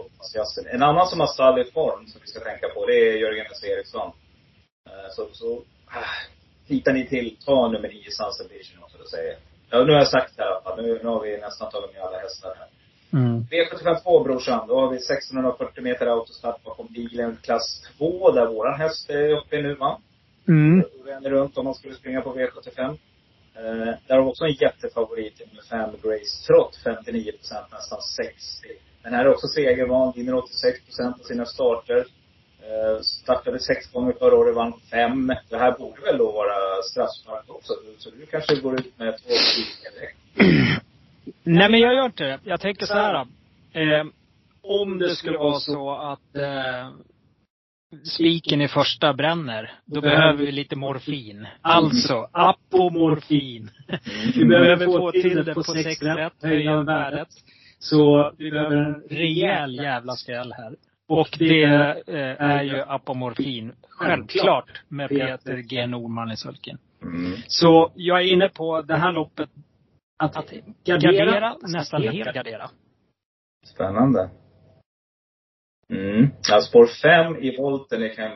En 0.71 0.83
annan 0.83 1.07
som 1.07 1.19
har 1.19 1.27
stall 1.27 1.59
i 1.61 1.63
form, 1.63 2.07
som 2.07 2.21
vi 2.21 2.27
ska 2.27 2.39
tänka 2.39 2.67
på, 2.69 2.85
det 2.85 2.93
är 2.93 3.17
Jörgen 3.17 3.45
S. 3.51 3.63
Eriksson. 3.63 4.11
Eh, 4.89 5.09
så, 5.15 5.27
så 5.31 5.53
äh, 6.67 6.93
ni 6.93 7.07
till, 7.07 7.37
ta 7.45 7.67
nummer 7.67 7.89
9, 7.89 8.03
Sunset 8.11 8.51
Vision 8.51 8.83
också, 8.83 8.97
då 8.97 9.05
säger 9.05 9.35
Ja, 9.69 9.83
nu 9.83 9.91
har 9.91 9.99
jag 9.99 10.07
sagt 10.07 10.37
det 10.37 10.43
i 10.43 10.45
alla 10.45 10.61
fall. 10.61 10.83
Nu, 10.83 10.99
nu 11.03 11.09
har 11.09 11.21
vi 11.21 11.37
nästan 11.37 11.71
tagit 11.71 11.93
med 11.93 12.01
alla 12.01 12.19
hästar 12.19 12.55
här. 12.59 12.67
Mm. 13.13 13.43
V752 13.51 14.24
brorsan. 14.24 14.67
Då 14.67 14.79
har 14.79 14.89
vi 14.89 14.98
1640 14.98 15.84
meter 15.84 16.08
autostart 16.08 16.63
bakom 16.63 16.88
bilen. 16.88 17.38
Klass 17.41 17.82
2 17.98 18.32
där 18.32 18.48
våran 18.48 18.79
häst 18.79 19.10
är 19.10 19.29
uppe 19.29 19.62
nu 19.62 19.75
va? 19.75 20.00
Mm. 20.48 20.84
Vänder 21.05 21.29
runt 21.29 21.58
om 21.58 21.65
man 21.65 21.75
skulle 21.75 21.96
springa 21.96 22.22
på 22.22 22.36
V75. 22.36 22.98
Eh, 23.55 23.93
där 24.08 24.15
har 24.15 24.24
vi 24.24 24.29
också 24.29 24.43
en 24.46 24.53
jättefavorit 24.53 25.41
med 25.53 25.63
5 25.63 25.89
Grace 26.03 26.48
Trott. 26.48 26.79
59 26.84 27.32
procent, 27.32 27.72
nästan 27.72 28.01
60. 28.01 28.34
Den 29.03 29.13
här 29.13 29.25
är 29.25 29.29
också 29.34 29.48
segervan. 29.48 30.13
Vinner 30.15 30.36
86 30.36 30.86
procent 30.86 31.20
av 31.20 31.24
sina 31.24 31.46
starter. 31.46 32.05
Eh, 32.60 33.01
startade 33.01 33.60
sex 33.60 33.91
gånger 33.91 34.13
förra 34.13 34.36
året, 34.36 34.55
vann 34.55 34.74
fem. 34.91 35.27
Det 35.50 35.58
här 35.58 35.77
borde 35.77 36.01
väl 36.01 36.17
då 36.17 36.32
vara 36.32 36.82
straffspark 36.91 37.46
också. 37.48 37.74
Så 37.98 38.10
du 38.10 38.25
kanske 38.25 38.55
går 38.55 38.74
ut 38.79 39.00
med 39.00 39.17
två 39.17 39.29
direkt. 39.29 40.17
Nej 41.43 41.71
men 41.71 41.79
jag 41.79 41.95
gör 41.95 42.05
inte 42.05 42.23
det. 42.23 42.39
Jag 42.43 42.62
tänker 42.62 42.85
så 42.85 42.93
här. 42.93 43.15
Eh, 43.73 44.05
om 44.62 45.00
det 45.00 45.15
skulle 45.15 45.38
vara 45.38 45.59
så 45.59 45.91
att 45.91 46.35
eh, 46.35 46.89
spiken 48.03 48.62
i 48.62 48.67
första 48.67 49.13
bränner, 49.13 49.71
då 49.85 50.01
behöver 50.01 50.45
vi 50.45 50.51
lite 50.51 50.75
morfin. 50.75 51.47
Alltså, 51.62 52.27
apomorfin. 52.31 53.69
Vi 54.35 54.45
behöver 54.45 54.85
få 54.85 55.12
till 55.12 55.45
det 55.45 55.53
på 55.53 55.63
sex 55.63 56.01
rätt, 56.01 56.43
höja 56.43 56.81
värdet. 56.81 57.27
Så 57.79 58.31
vi 58.38 58.51
behöver 58.51 58.75
en 58.75 59.03
rejäl 59.09 59.75
jävla 59.75 60.13
skräll 60.13 60.53
här. 60.57 60.75
Och 61.07 61.35
det 61.39 61.63
eh, 61.63 62.41
är 62.41 62.63
ju 62.63 62.81
apomorfin, 62.81 63.71
självklart, 63.89 64.81
med 64.88 65.09
Peter 65.09 65.57
G 65.57 65.88
Norman 65.88 66.31
i 66.31 66.38
sulken. 66.38 66.77
Mm. 67.01 67.33
Så 67.47 67.91
jag 67.95 68.21
är 68.21 68.33
inne 68.33 68.50
på 68.50 68.81
det 68.81 68.95
här 68.95 69.12
loppet, 69.12 69.50
att, 70.24 70.38
att 70.38 70.51
gardera, 70.84 71.25
gardera 71.25 71.58
nästan 71.62 72.01
helt 72.01 72.34
gardera. 72.34 72.70
Spännande. 73.65 74.30
Mm. 75.89 76.27
Ja, 76.50 76.62
spår 76.62 76.88
5 77.01 77.36
i 77.36 77.58
volten 77.58 78.10
kan, 78.15 78.32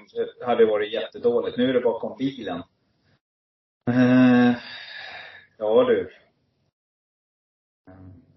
hade 0.45 0.65
varit 0.65 0.93
jättedåligt. 0.93 1.57
Nu 1.57 1.69
är 1.69 1.73
det 1.73 1.81
bakom 1.81 2.17
bilen. 2.17 2.63
Uh, 3.89 4.55
ja 5.57 5.83
du. 5.83 6.11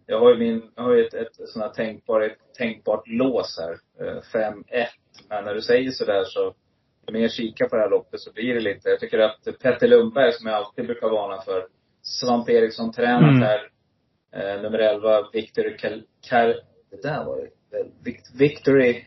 Jag 0.06 0.20
har 0.20 0.30
ju 0.30 0.38
min, 0.38 0.72
jag 0.76 0.82
har 0.82 0.94
ju 0.94 1.06
ett, 1.06 1.14
ett 1.14 1.34
sånt 1.34 1.64
här 1.64 1.72
tänkbart, 1.72 2.22
ett 2.22 2.54
tänkbart 2.58 3.06
lås 3.06 3.58
här. 3.58 3.76
5-1. 4.34 4.52
Uh, 4.52 4.86
Men 5.28 5.44
när 5.44 5.54
du 5.54 5.62
säger 5.62 5.90
sådär 5.90 6.24
så, 6.24 6.54
ju 7.06 7.12
mer 7.12 7.20
jag 7.20 7.32
kikar 7.32 7.68
på 7.68 7.76
det 7.76 7.82
här 7.82 7.90
loppet 7.90 8.20
så 8.20 8.32
blir 8.32 8.54
det 8.54 8.60
lite, 8.60 8.88
jag 8.88 9.00
tycker 9.00 9.18
att 9.18 9.44
Petter 9.62 9.88
Lundberg 9.88 10.32
som 10.32 10.46
jag 10.46 10.56
alltid 10.56 10.86
brukar 10.86 11.08
varna 11.08 11.42
för, 11.42 11.66
Svante 12.02 12.52
Eriksson 12.52 12.92
tränat 12.92 13.30
mm. 13.30 13.42
här, 13.42 13.60
uh, 14.36 14.62
nummer 14.62 14.78
11, 14.78 15.30
Victor 15.32 15.78
Kal, 15.78 16.02
Kal, 16.28 16.54
det 16.90 17.02
där 17.02 17.24
var 17.24 17.38
ju, 17.38 17.50
Victory 18.38 19.04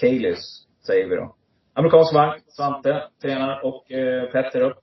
Kalis, 0.00 0.66
säger 0.86 1.08
vi 1.08 1.16
då. 1.16 1.36
Amerikansk 1.74 2.14
vagn, 2.14 2.40
Svante 2.48 3.08
tränar 3.22 3.64
och 3.64 3.92
eh, 3.92 4.30
Petter 4.30 4.60
upp. 4.60 4.78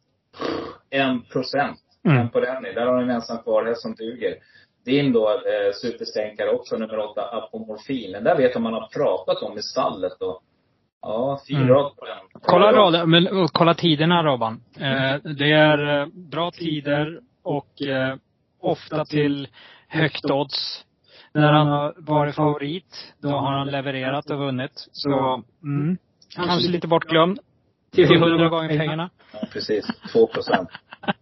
En 0.90 1.22
procent. 1.22 1.80
Mm. 2.08 2.30
på 2.30 2.40
den. 2.40 2.64
Där 2.64 2.86
har 2.86 2.98
ni 2.98 3.04
en 3.04 3.10
ensam 3.10 3.44
kvar 3.44 3.74
som 3.76 3.96
duger. 3.96 4.38
Din 4.86 5.14
då, 5.14 5.30
eh, 5.30 5.72
superstänkare 5.82 6.50
också, 6.50 6.78
nummer 6.78 7.00
åtta, 7.00 7.22
Apomorfin. 7.22 8.12
Den 8.12 8.24
där 8.24 8.38
vet 8.38 8.54
jag 8.54 8.62
man 8.62 8.74
har 8.74 8.88
pratat 8.88 9.44
om 9.44 9.58
i 9.58 9.62
stallet 9.62 10.14
då. 10.20 10.42
Ja, 11.04 11.42
fyra 11.48 11.60
mm. 11.60 11.96
på 11.98 12.06
den. 12.06 12.42
Kolla, 12.42 12.72
rad, 12.72 13.10
men, 13.10 13.48
kolla 13.48 13.74
tiderna 13.74 14.24
Robban. 14.24 14.62
Eh, 14.80 15.32
det 15.34 15.52
är 15.52 16.02
eh, 16.02 16.08
bra 16.14 16.52
tider 16.52 17.20
och 17.44 17.82
eh, 17.82 18.16
ofta 18.62 19.06
till 19.06 19.48
högt 19.88 20.26
odds. 20.26 20.86
När 21.34 21.52
han 21.52 21.68
har 21.68 21.94
varit 21.98 22.36
favorit, 22.36 23.14
då 23.22 23.30
har 23.30 23.52
han 23.52 23.68
levererat 23.68 24.30
och 24.30 24.38
vunnit. 24.38 24.88
Så, 24.92 25.44
mm, 25.64 25.98
kanske 26.36 26.70
lite 26.70 26.88
bortglömd. 26.88 27.40
Till 27.92 28.20
hundra 28.20 28.50
gånger 28.50 28.78
pengarna. 28.78 29.10
Ja, 29.34 29.40
precis. 29.54 29.86
Två 30.14 30.28
procent. 30.28 30.70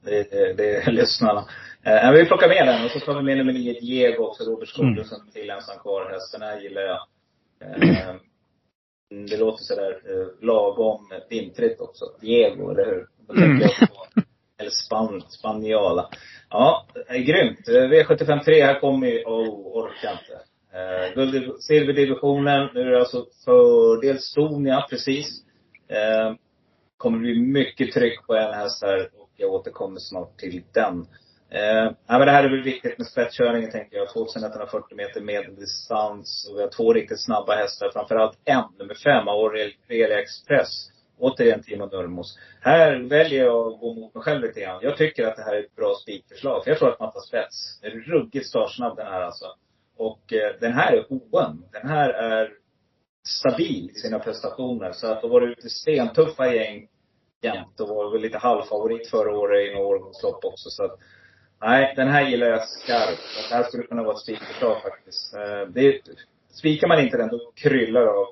Det, 0.02 0.32
det, 0.32 0.54
det 0.54 0.76
är 0.76 0.92
lyssnarna. 0.92 1.44
Eh, 1.84 2.12
vi 2.12 2.26
plockar 2.26 2.48
med 2.48 2.68
den 2.68 2.86
och 2.86 2.92
så 2.92 3.00
tar 3.00 3.16
vi 3.16 3.22
med 3.22 3.38
nummer 3.38 3.54
nio, 3.54 3.80
Diego 3.80 4.24
också. 4.24 4.44
Robert 4.44 4.70
Skoglund 4.70 4.98
mm. 4.98 5.32
till 5.34 5.50
ensam 5.50 5.80
kvar 5.80 6.10
häst. 6.12 6.32
Den 6.34 6.42
här 6.42 6.60
gillar 6.60 6.82
jag. 6.82 7.00
Eh, 7.62 8.16
det 9.12 9.38
låter 9.38 9.64
sådär 9.64 10.02
eh, 10.06 10.46
lagom 10.46 11.12
vintrigt 11.30 11.82
också. 11.82 12.06
Diego, 12.22 12.70
eller 12.72 12.86
hur? 12.86 13.08
Då 13.28 13.34
tänker 13.34 13.50
mm. 13.50 13.62
jag 13.62 13.90
på, 13.90 14.22
eller 14.58 14.70
span, 14.70 15.22
Spaniola. 15.28 16.10
Ja, 16.50 16.88
är 17.08 17.20
grymt. 17.20 17.68
V753, 17.68 18.66
här 18.66 18.80
kommer 18.80 19.08
ju, 19.08 19.24
oh, 19.24 19.84
orkar 19.84 20.12
inte. 20.12 20.42
Eh, 20.74 21.16
guld, 21.16 21.62
silverdivisionen. 21.62 22.70
Nu 22.74 22.82
är 22.82 22.92
det 22.92 23.00
alltså 23.00 23.26
fördel 23.46 24.20
Stonia, 24.20 24.86
precis. 24.90 25.44
Eh, 25.88 26.36
kommer 26.98 27.20
bli 27.20 27.40
mycket 27.40 27.94
tryck 27.94 28.28
på 28.28 28.36
en 28.36 28.54
häst 28.54 28.84
här 28.84 29.10
och 29.18 29.30
jag 29.36 29.52
återkommer 29.54 30.00
snart 30.00 30.38
till 30.38 30.64
den. 30.74 31.08
Eh, 31.52 31.92
ja, 32.08 32.18
men 32.18 32.26
det 32.26 32.32
här 32.32 32.44
är 32.44 32.50
väl 32.50 32.64
viktigt 32.64 32.98
med 32.98 33.08
spetskörningen 33.08 33.72
tänker 33.72 33.98
jag. 33.98 34.10
2140 34.10 34.98
meter 34.98 35.22
medeldistans. 35.22 36.50
Och 36.50 36.58
vi 36.58 36.62
har 36.62 36.70
två 36.70 36.94
riktigt 36.94 37.26
snabba 37.26 37.56
hästar. 37.56 37.90
Framförallt 37.94 38.38
en, 38.46 38.64
nummer 38.80 38.94
fem, 38.94 39.28
Aurelia 39.28 40.22
Express 40.22 40.92
återigen 41.22 41.64
Timo 41.64 41.86
Nurmos. 41.86 42.38
Här 42.62 43.10
väljer 43.10 43.46
jag 43.46 43.74
att 43.74 43.80
gå 43.80 43.94
mot 43.94 44.16
mig 44.16 44.24
själv 44.24 44.42
lite 44.42 44.62
grann. 44.62 44.80
Jag 44.82 44.98
tycker 44.98 45.28
att 45.28 45.36
det 45.36 45.44
här 45.44 45.56
är 45.56 45.60
ett 45.60 45.76
bra 45.76 45.96
spikförslag. 46.02 46.64
För 46.64 46.72
jag 46.72 46.80
tror 46.80 46.90
att 46.90 47.00
man 47.00 47.12
tar 47.12 47.22
spets. 47.22 47.80
Den 47.82 47.92
är 47.92 48.00
ruggigt 48.00 48.48
startsnabb 48.48 48.98
den 48.98 49.08
här 49.08 49.22
alltså. 49.22 49.46
Och 49.98 50.34
eh, 50.34 50.56
den 50.60 50.74
här 50.74 50.94
är 50.94 51.06
oen. 51.10 51.66
Den 51.72 51.90
här 51.90 52.10
är 52.10 52.52
stabil 53.28 53.90
i 53.96 54.00
sina 54.00 54.20
prestationer. 54.20 54.92
Så 54.92 55.08
att 55.08 55.22
då 55.22 55.28
var 55.28 55.42
det 55.42 55.48
ute 55.48 55.70
stentuffa 55.70 56.54
gäng 56.56 56.88
jämt. 57.42 57.80
Och 57.80 57.88
var 57.88 58.12
väl 58.12 58.22
lite 58.22 58.38
halvfavorit 58.38 59.10
förra 59.10 59.38
året 59.38 59.70
i 59.70 59.74
några 59.74 59.88
årgångslopp 59.88 60.46
också. 60.46 60.70
Så 60.70 60.84
att, 60.84 61.00
nej, 61.62 61.94
den 61.96 62.08
här 62.08 62.30
gillar 62.30 62.48
jag 62.48 62.68
skarpt. 62.68 63.50
Det 63.50 63.56
här 63.56 63.64
skulle 63.64 63.84
kunna 63.84 64.04
vara 64.04 64.14
ett 64.14 64.22
spikförslag 64.22 64.82
faktiskt. 64.82 65.34
Eh, 65.34 65.68
det, 65.74 66.02
spikar 66.52 66.88
man 66.88 67.00
inte 67.00 67.18
den, 67.18 67.30
då 67.30 67.52
kryllar 67.56 68.02
det 68.02 68.12
av 68.12 68.28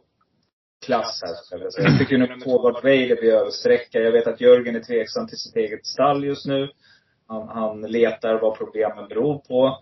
klass 0.86 1.22
här, 1.26 1.34
skulle 1.34 1.64
jag 1.64 1.74
säga. 1.74 1.90
Jag 1.90 2.00
tycker 2.00 2.18
nu 2.18 2.40
Tobart 2.40 2.84
Vader 2.84 3.22
blir 3.22 3.34
översträcka. 3.34 4.00
Jag 4.00 4.12
vet 4.12 4.28
att 4.28 4.42
Jörgen 4.42 4.76
är 4.76 4.80
tveksam 4.80 5.28
till 5.28 5.38
sitt 5.38 5.56
eget 5.56 5.86
stall 5.86 6.24
just 6.24 6.46
nu. 6.46 6.70
Han, 7.28 7.48
han 7.48 7.82
letar 7.82 8.40
vad 8.42 8.58
problemen 8.58 9.08
beror 9.08 9.38
på. 9.38 9.80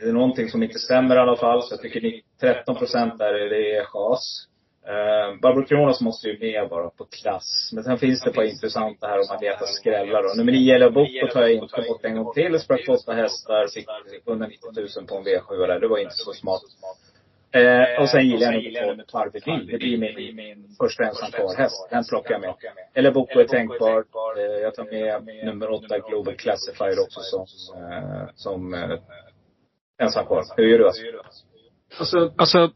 Det 0.00 0.08
är 0.08 0.12
någonting 0.12 0.48
som 0.50 0.62
inte 0.62 0.78
stämmer 0.78 1.16
i 1.16 1.18
alla 1.18 1.36
fall. 1.36 1.62
Så 1.62 1.74
jag 1.74 1.80
tycker 1.80 2.20
13 2.40 2.76
procent 2.76 3.18
där, 3.18 3.32
det 3.32 3.76
är 3.76 3.84
chas. 3.84 4.46
Uh, 4.88 5.40
Barbro 5.40 5.64
Kronos 5.64 6.00
måste 6.00 6.28
ju 6.28 6.38
med 6.38 6.68
bara 6.68 6.90
på 6.90 7.04
klass. 7.04 7.70
Men 7.72 7.84
sen 7.84 7.98
finns 7.98 8.20
det 8.22 8.30
ett 8.30 8.36
par 8.36 8.42
intressanta 8.42 9.06
här 9.06 9.18
om 9.18 9.26
man 9.28 9.40
letar 9.40 9.66
skrällar 9.66 10.22
då. 10.22 10.34
Nummer 10.36 10.52
9, 10.52 10.74
Ella 10.74 10.90
Boko 10.90 11.26
tar 11.32 11.40
jag 11.40 11.52
inte 11.52 11.82
bort 11.88 12.04
en 12.04 12.16
gång 12.16 12.32
till. 12.34 12.60
Sprack 12.60 12.86
på 12.86 12.92
åtta 12.92 13.12
hästar, 13.12 13.66
fick 13.74 13.88
190 14.26 14.58
000 14.76 15.06
på 15.08 15.16
en 15.16 15.24
V7 15.24 15.66
där. 15.66 15.80
Det 15.80 15.88
var 15.88 15.98
inte 15.98 16.14
så 16.14 16.32
smart. 16.32 16.62
Eh, 17.52 18.02
och 18.02 18.08
sen 18.08 18.28
gillar 18.28 18.52
jag 18.52 18.96
nog 18.96 19.06
på 19.06 19.18
Parvevin. 19.18 19.66
Det 19.66 19.78
blir 19.78 19.98
min, 19.98 20.36
min 20.36 20.76
första 20.80 21.04
ensam 21.04 21.30
kvar-häst. 21.30 21.88
Den 21.90 22.04
plockar 22.04 22.32
jag 22.32 22.40
med. 22.40 22.54
Eller 22.94 23.10
Boko 23.10 23.40
är 23.40 23.44
tänkbar. 23.44 24.04
Eh, 24.38 24.42
jag 24.62 24.74
tar 24.74 24.84
med 24.84 25.44
nummer 25.44 25.70
åtta 25.70 25.98
Global 25.98 26.34
Classified 26.34 26.98
också 26.98 27.20
som, 27.20 27.46
eh, 27.92 28.28
som 28.34 28.74
eh, 28.74 28.98
ensam 29.98 30.26
kvar. 30.26 30.44
Hur 30.56 30.66
gör 30.66 30.78
du 30.78 30.86
alltså? 30.86 31.02
Alltså, 31.98 32.32
alltså 32.36 32.70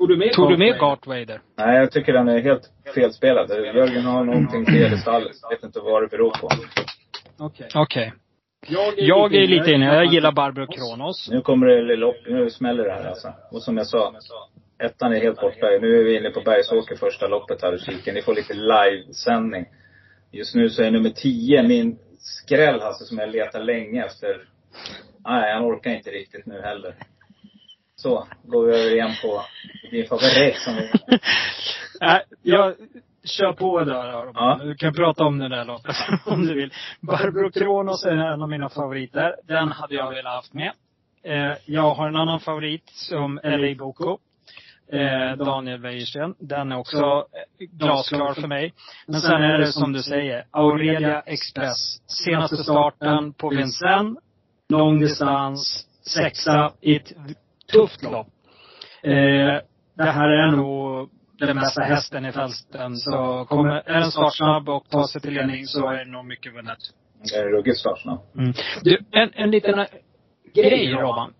Tog 0.00 0.08
du 0.08 0.16
med, 0.16 0.32
tog 0.32 0.50
du 0.50 0.56
med 0.56 0.78
Gart 0.78 1.06
Vader? 1.06 1.40
Nej, 1.56 1.76
jag 1.76 1.92
tycker 1.92 2.12
den 2.12 2.28
är 2.28 2.38
helt 2.38 2.70
felspelad. 2.94 3.50
Jörgen 3.50 4.04
har 4.04 4.24
någonting 4.24 4.66
fel 4.66 4.92
i 4.92 4.96
stallet. 4.96 5.36
Jag 5.42 5.50
vet 5.50 5.64
inte 5.64 5.80
vad 5.80 6.02
det 6.02 6.08
beror 6.08 6.30
på. 6.30 6.48
Okej. 7.38 7.66
Okay. 7.66 7.82
Okay. 7.82 8.10
Jag 8.68 8.98
är, 8.98 9.02
jag 9.02 9.34
är 9.34 9.46
lite 9.46 9.70
inne. 9.72 9.84
Jag 9.84 10.04
gillar 10.04 10.32
Barbro 10.32 10.66
Kronos. 10.66 11.28
Nu 11.30 11.40
kommer 11.40 11.66
det 11.66 11.96
lopp. 11.96 12.16
Nu 12.26 12.50
smäller 12.50 12.84
det 12.84 12.92
här 12.92 13.08
alltså. 13.08 13.32
Och 13.50 13.62
som 13.62 13.76
jag 13.76 13.86
sa. 13.86 14.14
Ettan 14.78 15.12
är 15.12 15.20
helt 15.20 15.40
borta. 15.40 15.66
Nu 15.80 16.00
är 16.00 16.04
vi 16.04 16.16
inne 16.16 16.30
på 16.30 16.40
Bergsåker 16.40 16.96
första 16.96 17.26
loppet 17.26 17.62
här 17.62 17.72
och 17.72 17.80
kikar. 17.80 18.12
Ni 18.12 18.22
får 18.22 18.34
lite 18.34 18.54
livesändning. 18.54 19.66
Just 20.32 20.54
nu 20.54 20.68
så 20.68 20.82
är 20.82 20.90
nummer 20.90 21.10
10 21.10 21.62
min 21.62 21.98
skräll 22.18 22.80
alltså 22.80 23.04
som 23.04 23.18
jag 23.18 23.30
letar 23.30 23.60
länge 23.60 24.04
efter. 24.04 24.44
Nej, 25.24 25.54
han 25.54 25.64
orkar 25.64 25.90
inte 25.90 26.10
riktigt 26.10 26.46
nu 26.46 26.60
heller. 26.60 26.94
Så, 28.02 28.26
går 28.42 28.66
vi 28.66 28.72
över 28.72 28.92
igen 28.92 29.14
på 29.22 29.42
din 29.90 30.06
favorit 30.06 30.56
som 30.56 30.74
vi... 30.76 30.90
Nej, 32.00 32.22
jag, 32.42 32.74
Kör 33.24 33.52
på 33.52 33.84
där 33.84 34.32
ja. 34.34 34.60
Du 34.62 34.74
kan 34.74 34.94
prata 34.94 35.24
om 35.24 35.38
det 35.38 35.48
där 35.48 35.64
loppet 35.64 35.96
om 36.26 36.46
du 36.46 36.54
vill. 36.54 36.72
Barbro 37.00 37.50
Kronos 37.50 38.04
är 38.04 38.10
en 38.10 38.42
av 38.42 38.48
mina 38.48 38.68
favoriter. 38.68 39.36
Den 39.48 39.72
hade 39.72 39.94
jag 39.94 40.10
velat 40.10 40.34
haft 40.34 40.54
med. 40.54 40.72
Eh, 41.22 41.56
jag 41.66 41.94
har 41.94 42.08
en 42.08 42.16
annan 42.16 42.40
favorit 42.40 42.90
som 42.94 43.40
LA 43.44 43.74
Boko. 43.78 44.18
Eh, 44.92 45.36
Daniel 45.36 45.80
Wäjersten. 45.80 46.34
Den 46.38 46.72
är 46.72 46.78
också 46.78 47.24
glasklar 47.58 48.34
för 48.34 48.48
mig. 48.48 48.74
Men 49.06 49.20
sen 49.20 49.42
är 49.42 49.58
det 49.58 49.72
som 49.72 49.92
du 49.92 50.02
säger, 50.02 50.44
Aurelia 50.50 51.20
Express. 51.20 52.00
Senaste 52.24 52.56
starten 52.56 53.32
på 53.32 53.48
Vincennes. 53.48 54.18
Långdistans, 54.68 55.86
sexa 56.02 56.72
i 56.80 56.96
ett 56.96 57.12
tufft 57.72 58.02
lopp. 58.02 58.26
Eh, 59.02 59.60
det 59.96 60.10
här 60.10 60.28
är 60.28 60.50
nog 60.50 61.08
den 61.38 61.56
bästa 61.56 61.82
hästen 61.82 62.24
i 62.24 62.32
fälten. 62.32 62.96
Så 62.96 63.46
kommer, 63.48 63.70
är 63.70 64.00
den 64.00 64.10
startsnabb 64.10 64.68
och 64.68 64.88
tar 64.88 65.04
sig 65.04 65.20
till 65.20 65.34
ledning 65.34 65.66
så 65.66 65.88
är 65.88 66.04
det 66.04 66.10
nog 66.10 66.24
mycket 66.24 66.54
vunnet. 66.54 66.78
Det 67.30 67.36
är 67.36 67.44
ruggigt 67.44 67.78
startsnabb. 67.78 68.20
Mm. 68.36 68.52
Du, 68.82 68.98
en, 69.10 69.30
en 69.34 69.50
liten 69.50 69.86
grej 70.54 70.92
Robban. 70.92 71.32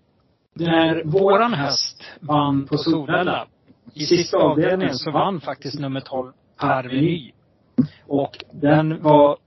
När 0.54 1.04
våran 1.04 1.54
häst 1.54 2.02
vann 2.20 2.66
på 2.66 2.78
Solvalla, 2.78 3.46
i 3.94 4.06
sista 4.06 4.36
avdelningen 4.38 4.94
så 4.94 5.10
vann 5.10 5.40
faktiskt 5.40 5.78
nummer 5.78 6.00
12 6.00 6.32
Parveny. 6.56 7.32
Och 8.06 8.44
den 8.52 9.02
var, 9.02 9.38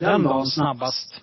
den 0.00 0.22
var 0.22 0.44
snabbast 0.44 1.22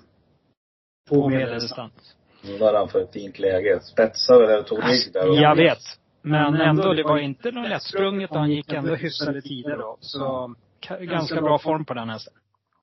på 1.10 1.30
medeldistans. 1.30 2.17
Nu 2.48 2.58
var 2.58 2.74
han 2.74 2.90
för 2.90 3.02
ett 3.02 3.14
fint 3.14 3.40
läge. 3.40 3.80
Spetsade 3.80 4.54
eller 4.54 4.64
tog 4.64 4.78
rygg 4.78 5.14
där. 5.14 5.42
Jag 5.42 5.56
vet. 5.56 5.80
Men 6.22 6.56
ändå, 6.56 6.94
det 6.94 7.04
var 7.04 7.18
inte 7.18 7.52
något 7.52 7.70
lättsprunget 7.70 8.32
och 8.32 8.40
han 8.40 8.52
gick 8.52 8.74
ändå 8.74 8.96
hyfsade 8.96 9.42
tider 9.42 9.78
då. 9.78 9.98
Så 10.00 10.56
ganska 11.00 11.42
bra 11.42 11.60
form 11.60 11.86
på 11.86 11.94
den 11.94 12.10
hästen. 12.10 12.34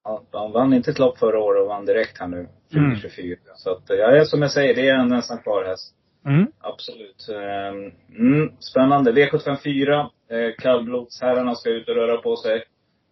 Ja, 0.04 0.23
han 0.33 0.52
vann 0.52 0.73
inte 0.73 0.90
ett 0.90 0.99
lopp 0.99 1.18
förra 1.18 1.38
året 1.38 1.62
och 1.62 1.68
vann 1.68 1.87
direkt 1.87 2.18
här 2.18 2.26
nu, 2.26 2.49
2024. 2.73 3.25
Mm. 3.26 3.38
Så 3.56 3.71
att, 3.71 3.83
ja, 3.87 4.11
är 4.11 4.25
som 4.25 4.42
jag 4.42 4.50
säger, 4.50 4.75
det 4.75 4.88
är 4.88 4.94
en 4.94 5.09
nästan 5.09 5.38
kvar 5.38 5.64
häst. 5.64 5.94
Mm. 6.26 6.47
Absolut. 6.61 7.28
Ehm, 7.28 7.92
mm, 8.18 8.52
spännande. 8.59 9.12
V754. 9.12 10.00
Eh, 10.00 10.54
Kallblodsherrarna 10.59 11.54
ska 11.54 11.71
ut 11.71 11.88
och 11.88 11.94
röra 11.94 12.16
på 12.16 12.37
sig. 12.37 12.64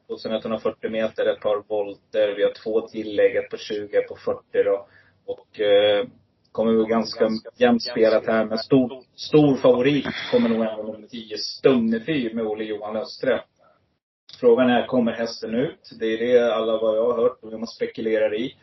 2140 0.07 0.91
meter, 0.91 1.27
ett 1.27 1.41
par 1.41 1.63
volter. 1.69 2.35
Vi 2.37 2.43
har 2.43 2.53
två 2.65 2.81
tillägg, 2.81 3.37
ett 3.37 3.51
på 3.51 3.57
20, 3.57 3.97
ett 3.97 4.09
på 4.09 4.17
40 4.17 4.41
då. 4.65 4.87
Och 5.27 5.61
eh, 5.61 6.07
kommer 6.53 6.73
vara 6.73 6.89
ganska 6.89 7.29
jämnt 7.57 7.83
spelat 7.83 8.27
här. 8.27 8.45
Men 8.45 8.59
stor, 8.59 9.05
stor 9.15 9.57
favorit 9.57 10.07
kommer 10.31 10.49
nog 10.49 10.63
ändå 10.63 10.83
nummer 10.83 11.09
10, 11.09 11.39
Stunnefyr 11.39 12.35
med 12.35 12.47
Olle 12.47 12.65
Johan 12.65 12.97
Östre. 12.97 13.45
Frågan 14.41 14.71
är, 14.71 14.87
kommer 14.87 15.13
hästen 15.13 15.55
ut? 15.55 15.91
Det 16.01 16.07
är 16.07 16.19
det 16.19 16.55
alla 16.55 16.79
vad 16.79 16.97
jag 16.97 17.13
har 17.13 17.23
hört 17.23 17.39
och 17.43 17.53
man 17.53 17.67
spekulerar 17.67 18.35
i. 18.35 18.57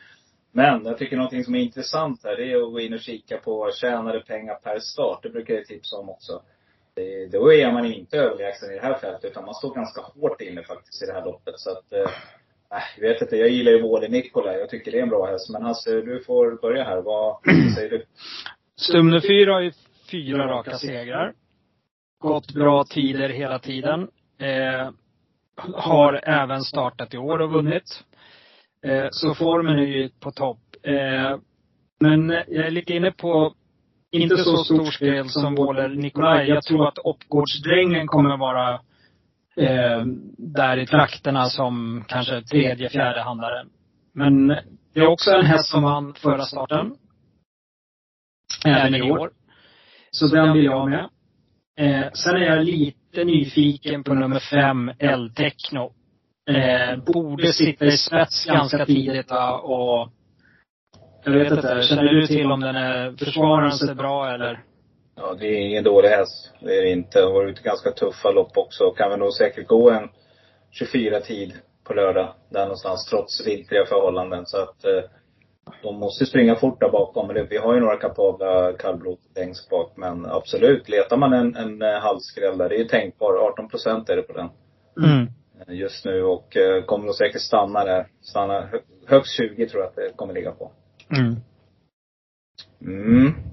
Men 0.51 0.85
jag 0.85 0.97
tycker 0.97 1.15
någonting 1.15 1.43
som 1.43 1.55
är 1.55 1.59
intressant 1.59 2.23
här, 2.23 2.35
det 2.35 2.51
är 2.51 2.55
att 2.55 2.71
gå 2.71 2.79
in 2.79 2.93
och 2.93 2.99
kika 2.99 3.37
på 3.37 3.71
tjänade 3.71 4.19
pengar 4.19 4.55
per 4.55 4.79
start. 4.79 5.19
Det 5.23 5.29
brukar 5.29 5.53
jag 5.53 5.65
tipsa 5.65 5.97
om 5.97 6.09
också. 6.09 6.41
Det, 6.93 7.25
då 7.25 7.53
är 7.53 7.71
man 7.71 7.85
inte 7.85 8.17
överlägsen 8.17 8.71
i 8.71 8.75
det 8.75 8.81
här 8.81 8.99
fältet, 8.99 9.31
utan 9.31 9.45
man 9.45 9.55
står 9.55 9.75
ganska 9.75 10.01
hårt 10.01 10.41
inne 10.41 10.63
faktiskt 10.63 11.03
i 11.03 11.05
det 11.05 11.13
här 11.13 11.25
loppet. 11.25 11.59
Så 11.59 11.71
att, 11.71 11.91
eh, 11.91 12.09
jag 12.97 13.09
vet 13.09 13.21
inte, 13.21 13.35
jag 13.35 13.49
gillar 13.49 13.71
ju 13.71 13.81
Vårde 13.81 14.07
Nikola. 14.07 14.53
Jag 14.53 14.69
tycker 14.69 14.91
det 14.91 14.97
är 14.97 15.03
en 15.03 15.09
bra 15.09 15.25
häst. 15.25 15.49
Men 15.49 15.61
Hasse, 15.61 16.01
du 16.01 16.23
får 16.23 16.61
börja 16.61 16.83
här. 16.83 17.01
Vad 17.01 17.37
säger 17.75 17.89
du? 17.89 18.05
Stumne 18.75 19.21
4 19.21 19.53
har 19.53 19.61
ju 19.61 19.71
fyra 20.11 20.47
raka 20.47 20.77
segrar. 20.77 21.33
Gått 22.19 22.53
bra 22.53 22.83
tider 22.83 23.29
hela 23.29 23.59
tiden. 23.59 24.07
Eh, 24.39 24.89
har 25.73 26.29
även 26.29 26.61
startat 26.61 27.13
i 27.13 27.17
år 27.17 27.41
och 27.41 27.51
vunnit. 27.51 28.03
Eh, 28.85 29.07
så 29.11 29.35
formen 29.35 29.79
är 29.79 29.85
ju 29.85 30.09
på 30.09 30.31
topp. 30.31 30.59
Eh, 30.83 31.37
men 31.99 32.29
jag 32.29 32.65
är 32.65 32.71
lite 32.71 32.93
inne 32.93 33.11
på, 33.11 33.53
inte 34.11 34.37
så 34.37 34.57
stor 34.57 34.91
spel 34.91 35.29
som 35.29 35.55
Wåler 35.55 35.89
Nikolaj. 35.89 36.49
Jag 36.49 36.63
tror 36.63 36.87
att 36.87 36.97
Oppgårdsdrängen 36.97 38.07
kommer 38.07 38.37
vara 38.37 38.81
eh, 39.59 40.05
där 40.37 40.77
i 40.77 40.85
trakterna 40.85 41.45
som 41.45 42.05
kanske 42.07 42.41
tredje, 42.41 42.89
fjärde 42.89 43.21
handlare. 43.21 43.65
Men 44.13 44.47
det 44.93 44.99
är 44.99 45.07
också 45.07 45.31
en 45.31 45.45
häst 45.45 45.69
som 45.71 45.83
vann 45.83 46.13
förra 46.13 46.45
starten. 46.45 46.95
Även 48.65 48.95
i 48.95 49.11
år. 49.11 49.31
Så 50.11 50.27
den 50.27 50.53
vill 50.53 50.65
jag 50.65 50.89
med. 50.89 51.09
Eh, 51.79 52.11
sen 52.11 52.35
är 52.35 52.55
jag 52.55 52.65
lite 52.65 53.23
nyfiken 53.23 54.03
på 54.03 54.13
nummer 54.13 54.39
fem, 54.39 54.91
L-Techno. 54.99 55.93
Eh, 56.49 57.03
borde 57.13 57.53
sitta 57.53 57.85
i 57.85 57.97
spets 57.97 58.45
ganska 58.45 58.85
tidigt 58.85 59.31
och 59.63 60.09
jag 61.23 61.31
vet 61.31 61.51
inte, 61.51 61.81
känner 61.81 62.03
du 62.03 62.27
till 62.27 62.51
om 62.51 62.59
den 62.59 62.75
är, 62.75 63.11
försvarar 63.17 63.69
sig 63.69 63.95
bra 63.95 64.33
eller? 64.33 64.63
Ja, 65.21 65.35
det 65.39 65.47
är 65.47 65.67
ingen 65.67 65.83
dålig 65.83 66.09
häst. 66.09 66.53
Det 66.59 66.77
är 66.77 66.81
det 66.81 66.89
inte. 66.89 67.21
Har 67.21 67.33
varit 67.33 67.63
ganska 67.63 67.91
tuffa 67.91 68.31
lopp 68.31 68.57
också. 68.57 68.91
Kan 68.91 69.09
väl 69.09 69.19
nog 69.19 69.33
säkert 69.33 69.67
gå 69.67 69.89
en 69.89 70.09
24-tid 70.81 71.53
på 71.83 71.93
lördag. 71.93 72.33
Där 72.49 72.61
någonstans, 72.63 73.05
trots 73.05 73.47
vintriga 73.47 73.85
förhållanden. 73.85 74.45
Så 74.45 74.57
att 74.57 74.85
eh, 74.85 75.03
de 75.83 75.99
måste 75.99 76.25
springa 76.25 76.55
fort 76.55 76.79
där 76.79 76.89
bakom. 76.89 77.27
Men 77.27 77.47
vi 77.47 77.57
har 77.57 77.73
ju 77.73 77.79
några 77.79 77.97
kapabla 77.97 78.73
kallblod 78.73 79.17
längst 79.35 79.69
bak. 79.69 79.93
Men 79.95 80.25
absolut, 80.25 80.89
letar 80.89 81.17
man 81.17 81.33
en, 81.33 81.55
en 81.55 81.81
eh, 81.81 81.99
halvskräll 81.99 82.57
där, 82.57 82.69
det 82.69 82.81
är 82.81 82.85
tänkbar. 82.85 83.33
18 83.33 83.69
procent 83.69 84.09
är 84.09 84.15
det 84.15 84.21
på 84.21 84.33
den. 84.33 84.49
Mm. 85.05 85.27
Eh, 85.67 85.75
just 85.75 86.05
nu 86.05 86.23
och 86.23 86.57
eh, 86.57 86.83
kommer 86.83 87.05
nog 87.05 87.15
säkert 87.15 87.41
stanna 87.41 87.85
där. 87.85 88.07
Stanna 88.21 88.69
högst 89.05 89.37
20 89.37 89.69
tror 89.69 89.83
jag 89.83 89.89
att 89.89 89.95
det 89.95 90.13
kommer 90.15 90.33
ligga 90.33 90.51
på. 90.51 90.71
Mm. 91.17 91.35
Mm. 92.81 93.48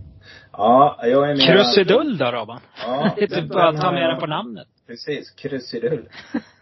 Ja, 0.57 0.99
jag 1.03 1.31
är 1.31 1.35
med. 1.35 1.47
Krusidull 1.47 2.19
då 2.19 2.25
Robban? 2.25 2.61
Ja. 2.87 3.15
du 3.29 3.43
bara 3.43 3.73
ta 3.73 3.93
med 3.93 4.11
den 4.11 4.21
på 4.21 4.27
namnet. 4.27 4.69
Precis, 4.87 5.31
krusidull. 5.31 6.09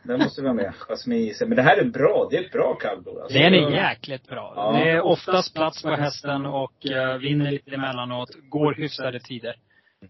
Den 0.03 0.19
måste 0.19 0.43
vara 0.43 0.53
med. 0.53 0.73
Jasmin 0.89 1.35
Men 1.41 1.57
det 1.57 1.63
här 1.63 1.77
är 1.77 1.85
bra. 1.85 2.29
Det 2.31 2.37
är 2.37 2.45
ett 2.45 2.53
bra 2.53 2.75
kallblod. 2.75 3.19
Alltså. 3.19 3.39
Den 3.39 3.55
är 3.55 3.71
jäkligt 3.71 4.29
bra. 4.29 4.53
Ja. 4.57 4.73
Det 4.73 4.91
är 4.91 5.01
oftast 5.01 5.55
plats 5.55 5.83
på 5.83 5.91
hästen 5.91 6.47
och 6.47 6.73
uh, 6.91 7.19
vinner 7.19 7.51
lite 7.51 7.75
emellanåt. 7.75 8.29
Går 8.49 8.75
hyfsade 8.75 9.21
tider. 9.21 9.57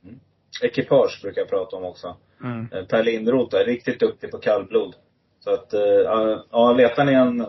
Mm. 0.02 0.20
Ekipage 0.62 1.20
brukar 1.22 1.40
jag 1.40 1.48
prata 1.48 1.76
om 1.76 1.84
också. 1.84 2.16
Mm. 2.42 2.68
Eh, 2.72 2.84
per 2.84 3.02
Lindroth 3.02 3.56
är 3.56 3.64
riktigt 3.64 4.00
duktig 4.00 4.30
på 4.30 4.38
kallblod. 4.38 4.94
Så 5.40 5.50
att, 5.50 5.74
uh, 5.74 6.40
ja, 6.50 6.72
letar 6.72 7.04
ni 7.04 7.12
en, 7.12 7.46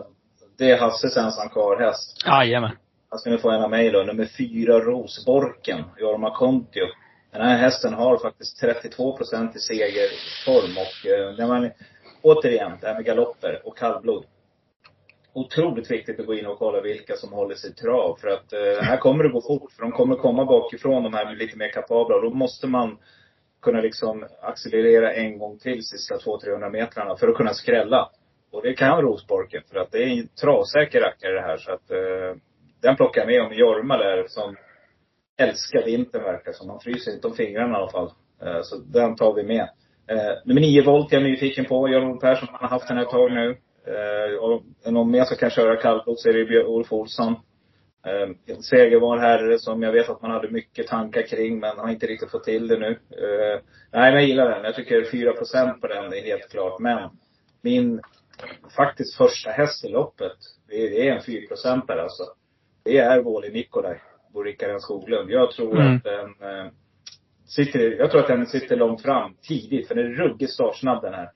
det 0.58 0.70
är 0.70 0.78
Hasses 0.78 1.16
ensam 1.16 1.48
kvar-häst. 1.48 2.22
Jajamän. 2.26 2.76
Han 3.08 3.18
ska 3.18 3.30
ni 3.30 3.38
få 3.38 3.50
en 3.50 3.62
av 3.62 3.70
mig 3.70 3.90
då. 3.90 4.02
Nummer 4.02 4.28
fyra, 4.38 4.80
Rosborken, 4.80 5.84
Jorma 5.98 6.36
Kontio. 6.36 6.86
Den 7.32 7.42
här 7.46 7.56
hästen 7.56 7.94
har 7.94 8.18
faktiskt 8.18 8.60
32 8.60 9.16
procent 9.16 9.56
i 9.56 9.58
segerform 9.58 10.76
och 10.78 11.10
eh, 11.10 11.36
den 11.36 11.48
var, 11.48 11.72
återigen, 12.22 12.72
det 12.80 12.86
här 12.86 12.94
med 12.94 13.04
galopper 13.04 13.62
och 13.64 13.78
kallblod. 13.78 14.24
Otroligt 15.32 15.90
viktigt 15.90 16.20
att 16.20 16.26
gå 16.26 16.34
in 16.34 16.46
och 16.46 16.58
kolla 16.58 16.80
vilka 16.80 17.16
som 17.16 17.32
håller 17.32 17.54
sig 17.54 17.74
trav. 17.74 18.16
För 18.20 18.28
att 18.28 18.52
eh, 18.52 18.82
här 18.82 18.96
kommer 18.96 19.24
det 19.24 19.30
gå 19.30 19.40
fort. 19.40 19.72
För 19.72 19.82
de 19.82 19.92
kommer 19.92 20.16
komma 20.16 20.44
bakifrån, 20.44 21.02
de 21.02 21.14
här 21.14 21.34
lite 21.34 21.58
mer 21.58 21.68
kapabla. 21.68 22.16
Och 22.16 22.22
då 22.22 22.30
måste 22.30 22.66
man 22.66 22.98
kunna 23.62 23.80
liksom 23.80 24.26
accelerera 24.42 25.12
en 25.12 25.38
gång 25.38 25.58
till 25.58 25.86
sista 25.86 26.16
200-300 26.16 26.70
metrarna 26.70 27.16
för 27.16 27.28
att 27.28 27.36
kunna 27.36 27.54
skrälla. 27.54 28.10
Och 28.52 28.62
det 28.62 28.74
kan 28.74 29.02
Rosborken, 29.02 29.62
för 29.70 29.78
att 29.78 29.92
det 29.92 30.02
är 30.02 30.06
en 30.06 30.28
travsäker 30.28 31.00
rackare 31.00 31.34
det 31.34 31.40
här. 31.40 31.56
Så 31.56 31.72
att 31.72 31.90
eh, 31.90 32.40
den 32.86 32.96
plockar 32.96 33.20
jag 33.20 33.28
med 33.28 33.42
om 33.42 33.52
Jorma 33.52 33.96
där 33.96 34.24
som 34.28 34.56
älskar 35.38 35.84
vintern 35.84 36.22
verkar 36.22 36.52
som. 36.52 36.70
Han 36.70 36.80
fryser 36.80 37.12
inte 37.14 37.26
om 37.26 37.34
fingrarna 37.34 37.72
i 37.72 37.76
alla 37.76 37.90
fall. 37.90 38.10
Eh, 38.42 38.62
så 38.62 38.76
den 38.76 39.16
tar 39.16 39.34
vi 39.34 39.42
med. 39.42 39.68
Eh, 40.10 40.34
nummer 40.44 40.60
9 40.60 40.82
volt 40.82 41.12
är 41.12 41.16
jag 41.16 41.30
nyfiken 41.30 41.64
på. 41.64 41.88
Göran 41.88 42.18
Persson, 42.18 42.48
han 42.52 42.60
har 42.60 42.68
haft 42.68 42.88
den 42.88 42.96
här 42.96 43.04
ett 43.04 43.10
tag 43.10 43.32
nu. 43.32 43.50
Eh, 43.86 44.36
och 44.38 44.62
är 44.84 44.90
någon 44.90 45.10
mer 45.10 45.24
som 45.24 45.36
kan 45.36 45.50
köra 45.50 45.76
kallblod 45.76 46.18
så 46.18 46.28
är 46.28 46.32
det 46.32 46.64
Ulf 46.64 46.92
Olsson. 46.92 47.34
En 48.46 48.62
segervan 48.62 49.20
herre 49.20 49.58
som 49.58 49.82
jag 49.82 49.92
vet 49.92 50.08
att 50.08 50.22
man 50.22 50.30
hade 50.30 50.50
mycket 50.50 50.86
tankar 50.86 51.22
kring 51.22 51.58
men 51.58 51.78
har 51.78 51.90
inte 51.90 52.06
riktigt 52.06 52.30
fått 52.30 52.44
till 52.44 52.68
det 52.68 52.78
nu. 52.78 52.98
Nej 53.92 54.12
men 54.12 54.12
jag 54.12 54.24
gillar 54.24 54.50
den. 54.50 54.64
Jag 54.64 54.74
tycker 54.74 55.02
4% 55.02 55.80
på 55.80 55.86
den 55.86 56.12
är 56.12 56.22
helt 56.22 56.50
klart. 56.50 56.80
Men 56.80 57.10
min 57.62 58.00
faktiskt 58.76 59.16
första 59.16 59.50
häst 59.50 59.84
i 59.84 59.88
loppet, 59.88 60.36
det 60.68 61.08
är 61.08 61.12
en 61.12 61.22
4 61.22 61.40
alltså 62.02 62.24
det 62.86 62.98
är 62.98 63.22
Wåli 63.22 63.52
Nikolaj 63.52 64.00
och 64.34 64.44
Rickard 64.44 64.80
Skoglund. 64.80 65.30
Jag 65.30 65.50
tror 65.50 65.80
mm. 65.80 65.96
att 65.96 66.04
den 66.04 66.26
eh, 66.26 66.66
sitter, 67.46 67.90
jag 67.98 68.10
tror 68.10 68.20
att 68.20 68.26
den 68.28 68.46
sitter 68.46 68.76
långt 68.76 69.02
fram 69.02 69.34
tidigt. 69.42 69.88
För 69.88 69.94
den 69.94 70.06
är 70.06 70.16
ruggigt 70.16 70.52
startsnabb 70.52 71.02
den 71.02 71.14
här. 71.14 71.30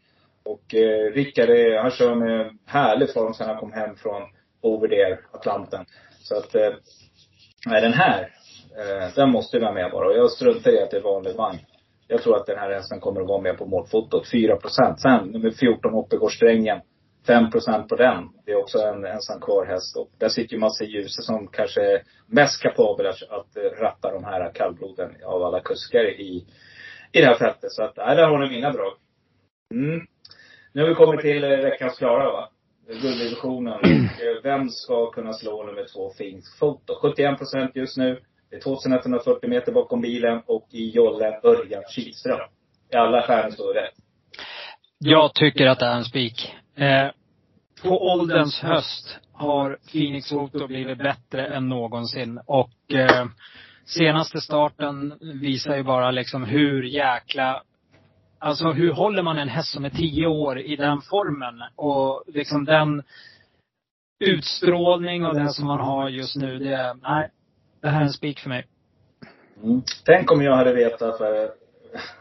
Och 0.45 0.75
eh, 0.75 1.13
Rickard, 1.13 1.49
han 1.83 1.91
kör 1.91 2.15
med 2.15 2.59
härlig 2.67 3.13
form 3.13 3.35
sen 3.35 3.49
han 3.49 3.59
kom 3.59 3.73
hem 3.73 3.97
från 3.97 4.23
over 4.63 4.89
there, 4.89 5.19
Atlanten. 5.33 5.85
Så 6.19 6.37
att, 6.37 6.55
eh, 6.55 6.73
den 7.65 7.93
här, 7.93 8.23
eh, 8.79 9.15
den 9.15 9.31
måste 9.31 9.59
vara 9.59 9.73
med 9.73 9.91
bara. 9.91 10.07
Och 10.07 10.17
jag 10.17 10.31
struntar 10.31 10.71
i 10.71 10.83
att 10.83 10.91
det 10.91 10.97
är 10.97 11.03
vanlig 11.03 11.35
vagn. 11.37 11.59
Jag 12.09 12.23
tror 12.23 12.37
att 12.37 12.47
den 12.47 12.59
här 12.59 12.73
hästen 12.73 13.01
kommer 13.01 13.21
att 13.21 13.29
vara 13.29 13.41
med 13.41 13.59
på 13.59 13.67
målfotot. 13.67 14.31
4 14.31 14.57
procent. 14.57 15.01
Sen 15.01 15.29
nummer 15.29 15.51
14, 15.51 15.95
Oppegårdssträngen. 15.95 16.81
5% 17.27 17.89
på 17.89 17.97
den. 17.97 18.29
Det 18.45 18.53
är 18.53 18.57
också 18.57 18.79
en 18.79 19.05
ensam 19.05 19.41
kvar 19.41 19.67
häst. 19.67 19.97
Och 19.97 20.11
där 20.19 20.29
sitter 20.29 20.55
ju 20.55 20.61
Masse 20.61 20.85
Djuse 20.85 21.23
som 21.23 21.49
kanske 21.49 21.83
är 21.83 22.03
mest 22.27 22.63
kapabel 22.63 23.07
att, 23.07 23.23
att 23.23 23.81
ratta 23.81 24.13
de 24.13 24.25
här 24.25 24.53
kallbloden 24.55 25.11
av 25.25 25.43
alla 25.43 25.61
kuskar 25.61 26.05
i, 26.05 26.47
i 27.13 27.21
det 27.21 27.27
här 27.27 27.39
fältet. 27.39 27.73
Så 27.73 27.83
att, 27.83 27.97
nej, 27.97 28.17
där 28.17 28.29
har 28.29 28.39
ni 28.39 28.51
mina 28.51 28.73
drag. 28.73 28.93
Mm. 29.75 30.01
Nu 30.73 30.83
har 30.83 30.89
vi 30.89 30.95
kommit 30.95 31.21
till 31.21 31.45
eh, 31.45 31.51
veckans 31.51 31.99
klara 31.99 32.33
va? 32.33 32.49
Gulddivisionen. 32.87 33.81
Eh, 34.21 34.43
vem 34.43 34.69
ska 34.69 35.11
kunna 35.11 35.33
slå 35.33 35.67
nummer 35.67 35.87
två 35.95 36.11
Finsk 36.19 36.59
Foto? 36.59 36.95
71 37.03 37.39
procent 37.39 37.77
just 37.77 37.97
nu. 37.97 38.21
Det 38.51 38.57
är 38.57 38.61
2140 38.61 39.51
meter 39.51 39.73
bakom 39.73 40.01
bilen 40.01 40.43
och 40.47 40.69
i 40.71 40.91
jollen 40.91 41.33
Örjan 41.43 41.83
Kihlström. 41.95 42.41
I 42.93 42.97
alla 42.97 43.23
stjärnor 43.23 43.51
står 43.51 43.75
rätt. 43.75 43.95
Jag 44.99 45.35
tycker 45.35 45.67
att 45.67 45.79
det 45.79 45.87
är 45.87 45.97
en 45.97 46.05
spik. 46.05 46.55
Eh, 46.75 47.11
på 47.83 48.13
ålderns 48.13 48.61
höst 48.61 49.19
har 49.33 49.79
Phoenix 49.93 50.33
Voto 50.33 50.67
blivit 50.67 50.99
bättre 50.99 51.47
än 51.47 51.69
någonsin. 51.69 52.41
Och 52.47 52.93
eh, 52.95 53.27
senaste 53.85 54.41
starten 54.41 55.15
visar 55.21 55.77
ju 55.77 55.83
bara 55.83 56.11
liksom 56.11 56.45
hur 56.45 56.83
jäkla 56.83 57.63
Alltså 58.43 58.73
hur 58.73 58.93
håller 58.93 59.23
man 59.23 59.39
en 59.39 59.49
häst 59.49 59.73
som 59.73 59.85
är 59.85 59.91
tio 59.91 60.27
år 60.27 60.59
i 60.59 60.77
den 60.77 61.01
formen? 61.01 61.63
Och 61.77 62.25
liksom 62.27 62.65
den 62.65 63.03
utstrålning 64.25 65.27
och 65.27 65.35
det 65.35 65.49
som 65.49 65.67
man 65.67 65.81
har 65.81 66.09
just 66.09 66.37
nu, 66.37 66.59
det 66.59 66.75
är, 66.75 66.95
nej, 66.95 67.31
det 67.81 67.89
här 67.89 68.01
är 68.01 68.05
en 68.05 68.13
spik 68.13 68.41
för 68.41 68.49
mig. 68.49 68.67
Mm. 69.63 69.83
Tänk 70.05 70.33
om 70.33 70.43
jag 70.43 70.57
hade 70.57 70.75
vetat 70.75 71.19
för 71.19 71.45
eh, 71.45 71.51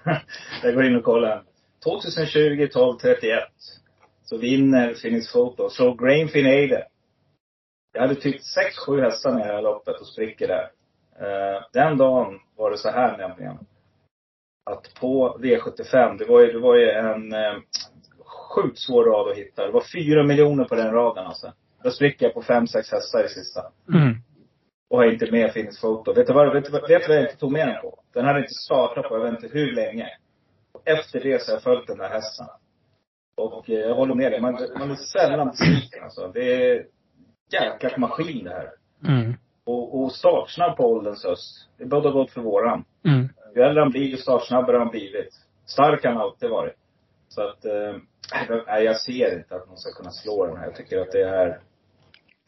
jag 0.63 0.73
går 0.75 0.85
in 0.85 0.95
och 0.95 1.03
kollar. 1.03 1.43
2020, 1.83 2.67
12, 2.73 2.97
31. 2.97 3.43
Så 4.29 4.37
vinner 4.37 4.93
Phoenix 4.93 5.31
Photo. 5.31 5.69
Så 5.69 5.93
Grainfin 5.93 6.45
Eide. 6.45 6.87
Jag 7.93 8.01
hade 8.01 8.15
tyckt 8.15 8.43
6-7 8.87 9.01
hästar 9.01 9.31
i 9.31 9.33
det 9.33 9.53
här 9.53 9.61
loppet 9.61 9.99
och 9.99 10.07
spricker 10.07 10.47
där. 10.47 10.71
Uh, 11.21 11.63
den 11.73 11.97
dagen 11.97 12.39
var 12.55 12.71
det 12.71 12.77
så 12.77 12.89
här 12.89 13.17
nämligen. 13.17 13.57
Att 14.65 14.93
på 14.99 15.37
V75, 15.39 16.17
det 16.17 16.25
var 16.25 16.41
ju, 16.41 16.51
det 16.51 16.59
var 16.59 16.75
ju 16.75 16.89
en 16.89 17.33
uh, 17.33 17.59
sjukt 18.55 18.79
svår 18.79 19.03
rad 19.03 19.31
att 19.31 19.37
hitta. 19.37 19.65
Det 19.65 19.71
var 19.71 19.83
fyra 19.93 20.23
miljoner 20.23 20.65
på 20.65 20.75
den 20.75 20.91
raden 20.91 21.25
alltså. 21.25 21.53
Då 21.83 21.91
spricker 21.91 22.25
jag 22.25 22.33
på 22.33 22.41
fem, 22.41 22.67
sex 22.67 22.91
hästar 22.91 23.25
i 23.25 23.29
sista. 23.29 23.61
Mm. 23.93 24.15
Och 24.89 24.97
har 24.97 25.05
inte 25.05 25.31
med 25.31 25.53
Phoenix 25.53 25.81
Photo. 25.81 26.13
Vet 26.13 26.27
du 26.27 26.33
vad, 26.33 26.53
vet 26.53 26.73
vet 26.89 27.07
vad 27.07 27.17
jag 27.17 27.23
inte 27.23 27.37
tog 27.37 27.51
med 27.51 27.67
den 27.67 27.81
på? 27.81 27.99
Den 28.13 28.25
hade 28.25 28.39
inte 28.39 28.53
startat 28.53 29.09
på 29.09 29.15
jag 29.15 29.23
vet 29.23 29.43
inte 29.43 29.57
hur 29.57 29.71
länge. 29.71 30.07
Och 30.71 30.87
efter 30.87 31.19
det 31.19 31.41
så 31.41 31.51
har 31.51 31.55
jag 31.55 31.63
följt 31.63 31.87
den 31.87 31.97
där 31.97 32.09
hästen. 32.09 32.47
Och 33.39 33.69
eh, 33.69 33.79
jag 33.79 33.95
håller 33.95 34.15
med 34.15 34.31
dig. 34.31 34.41
Man, 34.41 34.57
man 34.79 34.91
är 34.91 34.95
sällan 34.95 35.47
besviken 35.47 36.03
alltså. 36.03 36.31
Det 36.33 36.71
är 36.71 36.85
jäkla 37.51 37.97
maskin 37.97 38.43
det 38.43 38.49
här. 38.49 38.71
Mm. 39.07 39.33
Och, 39.65 39.99
och 40.01 40.11
startsnabb 40.11 40.77
på 40.77 40.91
ålderns 40.91 41.25
höst. 41.25 41.67
Det 41.77 41.85
borde 41.85 42.11
gått 42.11 42.31
för 42.31 42.41
våran. 42.41 42.85
Mm. 43.05 43.29
Ju 43.55 43.61
äldre 43.61 43.81
han 43.81 43.91
blir, 43.91 44.01
ju 44.01 44.17
startsnabbare 44.17 44.75
har 44.75 44.79
han 44.79 44.91
blivit. 44.91 45.33
Stark 45.65 46.03
har 46.03 46.11
han 46.11 46.21
alltid 46.21 46.49
varit. 46.49 46.75
Så 47.27 47.41
att, 47.41 47.65
eh, 47.65 48.83
jag 48.83 49.01
ser 49.01 49.37
inte 49.37 49.55
att 49.55 49.67
någon 49.67 49.77
ska 49.77 49.91
kunna 49.91 50.11
slå 50.11 50.45
den 50.45 50.57
här. 50.57 50.65
Jag 50.65 50.75
tycker 50.75 51.01
att 51.01 51.11
det 51.11 51.23
är, 51.23 51.59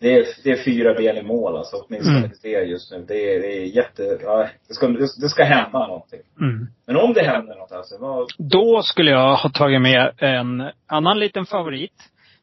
det 0.01 0.15
är, 0.15 0.25
det 0.43 0.51
är 0.51 0.63
fyra 0.63 0.93
ben 0.93 1.17
i 1.17 1.23
mål 1.23 1.57
alltså. 1.57 1.75
Åtminstone 1.75 2.17
Mm. 2.17 2.31
tre 2.41 2.63
just 2.65 2.91
nu. 2.91 3.05
Det 3.07 3.35
är, 3.35 3.39
det 3.41 3.57
är 3.57 3.65
jätte, 3.65 4.17
ja, 4.21 4.49
det 4.67 4.73
ska, 4.73 4.87
det, 4.87 5.29
ska 5.29 5.43
hända 5.43 5.87
någonting. 5.87 6.19
Mm. 6.39 6.67
Men 6.87 6.95
om 6.95 7.13
det 7.13 7.21
händer 7.23 7.55
något 7.55 7.71
alltså, 7.71 7.97
vad, 7.99 8.27
Då 8.37 8.81
skulle 8.83 9.11
jag 9.11 9.35
ha 9.35 9.49
tagit 9.49 9.81
med 9.81 10.11
en 10.17 10.63
annan 10.87 11.19
liten 11.19 11.45
favorit. 11.45 11.93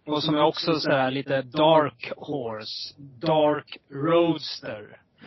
Och 0.06 0.22
som 0.22 0.34
är 0.34 0.42
också 0.42 0.72
så 0.80 0.90
här 0.90 1.10
lite 1.10 1.42
dark 1.42 2.12
horse. 2.16 2.94
Dark 3.20 3.76
roadster. 3.92 4.82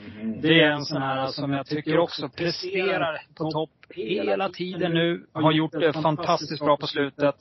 mhm. 0.05 0.41
Det 0.41 0.61
är 0.61 0.71
en 0.71 0.85
sån 0.85 1.01
här 1.01 1.27
som 1.27 1.53
jag 1.53 1.65
tycker 1.65 1.99
också 1.99 2.29
presterar 2.29 3.21
på 3.37 3.51
topp 3.51 3.69
hela 3.95 4.49
tiden 4.49 4.91
nu. 4.93 5.25
Har 5.33 5.51
gjort 5.51 5.71
det 5.71 5.93
fantastiskt 5.93 6.63
bra 6.65 6.77
på 6.77 6.87
slutet. 6.87 7.35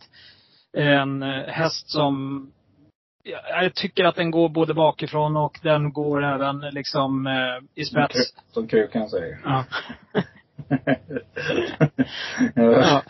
En 0.77 1.23
eh, 1.23 1.45
häst 1.47 1.91
som 1.91 2.47
jag 3.23 3.65
jag 3.65 3.75
tycker 3.75 4.05
att 4.05 4.17
den 4.17 4.31
går 4.31 4.49
både 4.49 4.75
bakifrån 4.75 5.37
och 5.37 5.59
den 5.63 5.93
går 5.93 6.25
även 6.25 6.61
liksom 6.61 7.27
eh, 7.27 7.83
i 7.83 7.85
spets. 7.85 8.35
Som 8.53 8.69
krukan 8.69 9.09
säger. 9.09 9.39
Ja. 9.45 9.65
Ja. 12.55 13.03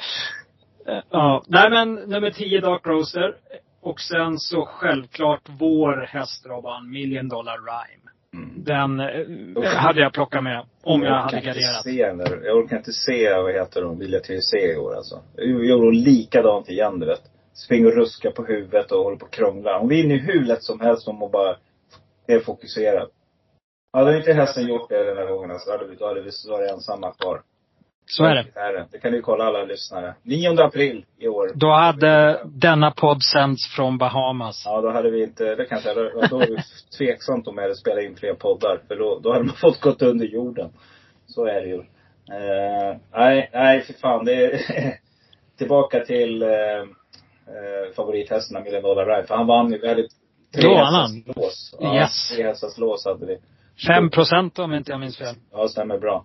Ja. 1.11 1.45
Nej 1.47 1.71
men 1.71 1.95
nummer 1.95 2.31
10 2.31 2.61
Dark 2.61 2.87
Roaster. 2.87 3.37
Och 3.81 4.01
sen 4.01 4.39
så 4.39 4.67
självklart 4.67 5.43
vår 5.47 6.07
häst 6.09 6.47
Robban, 6.47 6.91
Million 6.91 7.29
Dollar 7.29 7.57
Rhyme. 7.57 8.11
Mm. 8.35 8.65
Den 8.65 9.01
eh, 9.01 9.73
hade 9.73 10.01
jag 10.01 10.13
plockat 10.13 10.45
med 10.45 10.65
om 10.83 11.03
jag 11.03 11.13
orkar 11.13 11.37
hade 11.37 11.41
garderat. 11.47 11.83
se. 11.83 11.97
Jag 12.47 12.57
orkar 12.57 12.77
inte 12.77 12.93
se, 12.93 13.35
vad 13.35 13.53
heter 13.53 13.83
hon, 13.83 13.99
Vilja 13.99 14.21
TVC 14.21 14.55
i 14.55 14.77
år 14.77 14.97
alltså. 14.97 15.21
Jag 15.37 15.65
gjorde 15.67 15.97
likadant 15.97 16.69
igen 16.69 17.01
du 17.01 17.07
vet. 17.07 17.23
Springer 17.55 17.87
och 17.87 17.97
ruskar 17.97 18.31
på 18.31 18.45
huvudet 18.45 18.93
och 18.93 19.05
håller 19.05 19.17
på 19.17 19.27
och 19.27 19.33
krånglar. 19.33 19.79
Hon 19.79 19.89
vinner 19.89 20.15
ju 20.15 20.21
hur 20.21 20.45
lätt 20.45 20.63
som 20.63 20.81
helst 20.81 21.09
om 21.09 21.21
hon 21.21 21.31
bara 21.31 21.57
är 22.27 22.41
fokuserad. 22.41 23.09
Hade 23.93 24.17
inte 24.17 24.33
hästen 24.33 24.67
gjort 24.67 24.89
det 24.89 25.05
den 25.05 25.17
här 25.17 25.27
gången 25.27 25.59
så 25.59 25.71
hade 25.71 25.87
vi, 25.87 25.97
då 25.97 26.07
hade 26.07 26.21
vi 26.21 26.31
varit 26.49 26.71
ensamma 26.71 27.13
kvar. 27.13 27.43
Så 28.07 28.25
är 28.25 28.35
det. 28.35 28.87
Det 28.91 28.99
kan 28.99 29.13
du 29.13 29.23
kolla 29.23 29.45
alla 29.45 29.65
lyssnare. 29.65 30.15
9 30.23 30.61
april 30.61 31.05
i 31.19 31.29
år. 31.29 31.51
Då 31.55 31.71
hade 31.71 32.41
denna 32.45 32.91
podd 32.91 33.23
sänds 33.23 33.75
från 33.77 33.99
Bahamas. 33.99 34.63
Ja, 34.67 34.81
då 34.81 34.91
hade 34.91 35.11
vi 35.11 35.23
inte, 35.23 35.55
det 35.55 35.65
kanske, 35.65 35.95
då 35.95 36.11
då 36.31 36.39
var 36.39 36.47
det 36.47 36.63
tveksamt 36.99 37.49
om 37.49 37.57
jag 37.57 37.63
hade 37.63 37.75
spelat 37.75 38.05
in 38.05 38.17
fler 38.17 38.35
poddar. 38.35 38.81
För 38.89 38.97
då, 38.97 39.19
då 39.23 39.33
hade 39.33 39.45
man 39.45 39.55
fått 39.55 39.81
gått 39.81 40.03
under 40.03 40.27
jorden. 40.27 40.73
Så 41.27 41.47
är 41.47 41.61
det 41.61 41.69
ju. 41.69 41.79
Eh, 42.33 42.97
nej, 43.13 43.51
nej 43.53 43.81
för 43.81 43.93
fan. 43.93 44.25
Det 44.25 44.45
är 44.45 44.61
tillbaka 45.59 46.01
till 46.01 46.43
eh, 46.43 46.49
eh, 47.51 47.95
favorithästarna 47.95 48.61
Million 48.65 48.83
Dollar 48.83 49.07
Ride. 49.07 49.27
För 49.27 49.35
han 49.35 49.47
vann 49.47 49.73
ju, 49.73 49.79
vi 49.79 49.89
hade 49.89 50.09
tre 50.55 50.75
hästars 50.75 51.37
lås. 51.37 51.77
Ja, 51.81 51.95
Yes. 51.97 52.31
Tre 52.35 52.45
hästars 52.45 52.79
lås 52.79 53.05
hade 53.05 53.27
vi. 53.27 53.39
Fem 53.87 54.11
procent 54.11 54.59
om 54.59 54.75
inte 54.75 54.91
jag 54.91 55.01
minns 55.01 55.19
fel. 55.19 55.35
Ja, 55.53 55.69
stämmer 55.69 55.99
bra. 55.99 56.25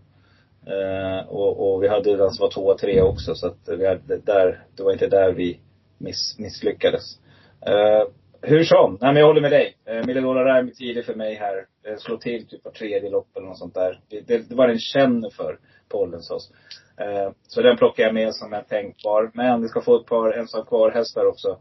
Eh, 0.68 1.28
och, 1.28 1.74
och 1.74 1.84
vi 1.84 1.88
hade 1.88 2.18
den 2.18 2.32
som 2.32 2.44
var 2.44 2.52
två 2.52 2.62
och 2.62 2.78
tre 2.78 3.02
också. 3.02 3.36
Så 3.36 3.48
att 3.48 3.58
vi 3.78 3.88
hade, 3.88 4.18
där, 4.18 4.64
det 4.78 4.84
var 4.84 4.92
inte 4.92 5.08
där 5.08 5.32
vi 5.32 5.60
miss, 5.98 6.36
misslyckades. 6.40 7.20
Eh, 7.68 8.08
hur 8.42 8.64
som, 8.64 8.98
nej 9.02 9.14
men 9.14 9.20
jag 9.20 9.28
håller 9.28 9.42
med 9.42 9.52
dig. 9.52 9.78
Eh, 9.86 10.06
Millidola 10.06 10.58
är 10.58 10.64
tidig 10.68 11.06
för 11.06 11.16
mig 11.16 11.36
här. 11.36 11.66
Eh, 11.88 11.98
slå 11.98 12.18
till 12.18 12.48
typ 12.48 12.64
på 12.64 12.72
tredje 12.72 13.10
lopp 13.10 13.38
eller 13.38 13.48
något 13.48 13.58
sånt 13.58 13.74
där. 13.74 14.00
Det, 14.10 14.22
det, 14.28 14.50
det 14.50 14.56
var 14.56 14.68
den 14.68 14.80
känner 14.80 15.30
för 15.30 15.60
på 15.90 16.02
Ollensås. 16.02 16.52
Eh, 16.98 17.32
så 17.48 17.62
den 17.62 17.78
plockar 17.78 18.04
jag 18.04 18.14
med 18.14 18.36
som 18.36 18.54
en 18.54 18.66
tänkbar. 18.66 19.32
Men 19.34 19.62
vi 19.62 19.68
ska 19.68 19.82
få 19.82 20.00
ett 20.00 20.06
par 20.06 20.32
ensam 20.32 20.66
kvar 20.66 20.92
hästar 20.92 21.26
också. 21.26 21.58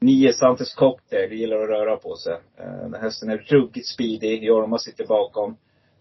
Nio 0.00 0.32
Santes 0.32 0.74
Cocktail, 0.74 1.32
gillar 1.32 1.60
att 1.60 1.68
röra 1.68 1.96
på 1.96 2.16
sig. 2.16 2.32
Eh, 2.58 2.90
den 2.90 3.00
hästen 3.00 3.30
är 3.30 3.38
ruggigt 3.38 3.86
speedy. 3.86 4.36
Jorma 4.36 4.78
sitter 4.78 5.06
bakom. 5.06 5.56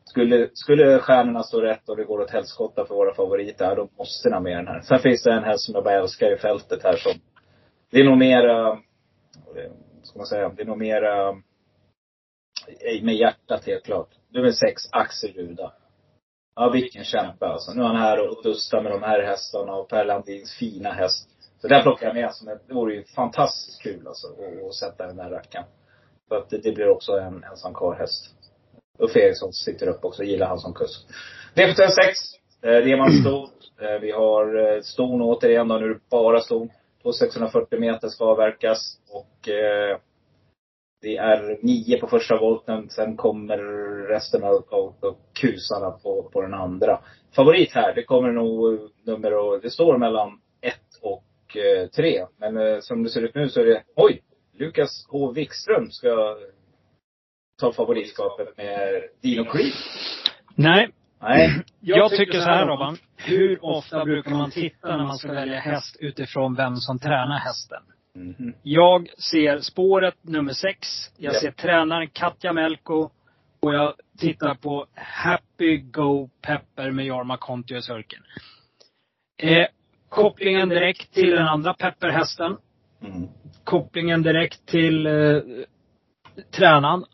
Skulle, 0.05 0.49
skulle 0.53 0.99
stjärnorna 0.99 1.43
stå 1.43 1.61
rätt 1.61 1.89
och 1.89 1.97
det 1.97 2.03
går 2.03 2.21
åt 2.21 2.31
helskotta 2.31 2.85
för 2.85 2.95
våra 2.95 3.13
favoriter, 3.13 3.75
då 3.75 3.89
måste 3.97 4.29
den 4.29 4.33
ha 4.33 4.39
med 4.39 4.57
den 4.57 4.67
här. 4.67 4.81
Sen 4.81 4.99
finns 4.99 5.23
det 5.23 5.33
en 5.33 5.43
häst 5.43 5.65
som 5.65 5.75
jag 5.75 5.83
bara 5.83 5.93
älskar 5.93 6.33
i 6.33 6.37
fältet 6.37 6.83
här 6.83 6.95
som, 6.95 7.11
det 7.91 7.99
är 7.99 8.03
nog 8.03 8.17
mera, 8.17 8.69
vad 9.45 10.03
ska 10.03 10.19
man 10.19 10.27
säga, 10.27 10.49
det 10.49 10.61
är 10.61 10.65
nog 10.65 10.77
mera 10.77 11.33
med 13.01 13.15
hjärtat 13.15 13.65
helt 13.65 13.85
klart. 13.85 14.09
Du 14.29 14.39
är 14.39 14.43
väl 14.43 14.53
sex, 14.53 14.81
Axel 14.91 15.33
Ruda. 15.33 15.73
Ja, 16.55 16.69
vilken 16.69 17.03
kämpe 17.03 17.45
alltså. 17.45 17.73
Nu 17.73 17.81
är 17.81 17.85
han 17.85 17.95
här 17.95 18.29
och 18.29 18.43
dustar 18.43 18.81
med 18.81 18.91
de 18.91 19.03
här 19.03 19.23
hästarna 19.23 19.73
och 19.73 19.89
Per 19.89 20.05
Landins 20.05 20.53
fina 20.53 20.91
häst. 20.91 21.29
Så 21.61 21.67
där 21.67 21.81
plockar 21.81 22.07
jag 22.07 22.15
med 22.15 22.33
som 22.33 22.47
ett, 22.47 22.67
det 22.67 22.73
vore 22.73 22.95
ju 22.95 23.03
fantastiskt 23.03 23.81
kul 23.81 24.07
alltså 24.07 24.27
att, 24.67 24.75
sätta 24.75 25.07
den 25.07 25.17
där 25.17 25.29
rackaren. 25.29 25.65
För 26.29 26.35
att 26.35 26.49
det, 26.49 26.57
det 26.57 26.71
blir 26.71 26.89
också 26.89 27.11
en 27.11 27.43
ensam 27.43 27.73
karlhäst. 27.73 28.35
Uffe 28.99 29.19
Eriksson 29.19 29.53
sitter 29.53 29.87
upp 29.87 30.05
också, 30.05 30.23
gillar 30.23 30.47
han 30.47 30.59
som 30.59 30.73
kusk. 30.73 31.07
V76, 31.55 31.87
eh, 32.61 32.69
Reman 32.69 33.11
ston. 33.11 33.49
Eh, 33.81 33.99
vi 34.01 34.11
har 34.11 34.75
eh, 34.75 34.81
ston 34.81 35.21
återigen 35.21 35.67
då, 35.67 35.77
nu 35.77 35.85
är 35.85 35.89
det 35.89 35.99
bara 36.09 36.39
ston. 36.39 36.69
På 37.03 37.13
640 37.13 37.79
meter 37.79 38.07
ska 38.07 38.25
avverkas 38.25 38.97
och 39.09 39.49
eh, 39.49 39.97
det 41.05 41.17
är 41.17 41.57
nio 41.61 41.99
på 41.99 42.07
första 42.07 42.37
volten. 42.37 42.89
Sen 42.89 43.17
kommer 43.17 43.57
resten 44.07 44.43
av, 44.43 44.65
av, 44.69 44.93
av 45.01 45.15
kusarna 45.33 45.91
på, 45.91 46.29
på 46.33 46.41
den 46.41 46.53
andra. 46.53 46.99
Favorit 47.35 47.71
här, 47.73 47.95
det 47.95 48.03
kommer 48.03 48.31
nog 48.31 48.79
nummer 49.03 49.33
och, 49.33 49.61
det 49.61 49.69
står 49.69 49.97
mellan 49.97 50.39
ett 50.61 50.99
och 51.01 51.57
eh, 51.57 51.87
tre. 51.89 52.25
Men 52.37 52.57
eh, 52.57 52.79
som 52.79 53.03
det 53.03 53.09
ser 53.09 53.21
ut 53.21 53.35
nu 53.35 53.49
så 53.49 53.61
är 53.61 53.65
det, 53.65 53.83
oj! 53.95 54.21
Lukas 54.57 55.07
H. 55.09 55.31
Wikström 55.31 55.91
ska 55.91 56.37
ta 57.61 57.71
favoritskapet 57.71 58.57
med 58.57 59.03
Dino 59.21 59.43
Creek. 59.43 59.73
Nej, 60.55 60.89
Nej. 61.21 61.63
jag 61.79 62.09
tycker 62.09 62.39
så 62.39 62.49
här 62.49 62.67
Robban. 62.67 62.97
Hur 63.17 63.65
ofta 63.65 64.05
brukar 64.05 64.31
man 64.31 64.51
titta 64.51 64.97
när 64.97 65.05
man 65.05 65.17
ska 65.17 65.33
välja 65.33 65.59
häst 65.59 65.97
utifrån 65.99 66.55
vem 66.55 66.75
som 66.75 66.99
tränar 66.99 67.39
hästen? 67.39 67.81
Mhm. 68.15 68.53
Jag 68.63 69.09
ser 69.31 69.59
spåret 69.59 70.15
nummer 70.21 70.53
sex. 70.53 70.87
Jag 71.17 71.33
Ja. 71.35 71.39
ser 71.39 71.51
tränaren 71.51 72.07
Katja 72.09 72.53
Melko. 72.53 73.09
Och 73.59 73.73
jag 73.73 73.93
tittar 74.19 74.55
på 74.55 74.85
Happy 74.95 75.77
Go 75.77 76.29
Pepper 76.41 76.91
med 76.91 77.05
Jorma 77.05 77.37
Kontio 77.37 77.77
i 77.77 77.81
sulken. 77.81 78.19
Eh, 79.37 79.67
kopplingen 80.09 80.69
direkt 80.69 81.13
till 81.13 81.29
den 81.31 81.47
andra 81.47 81.73
pepperhästen. 81.73 82.57
Mm. 83.01 83.27
Kopplingen 83.63 84.21
direkt 84.23 84.65
till 84.65 85.05
eh, 85.07 85.41
tränaren. 86.51 87.05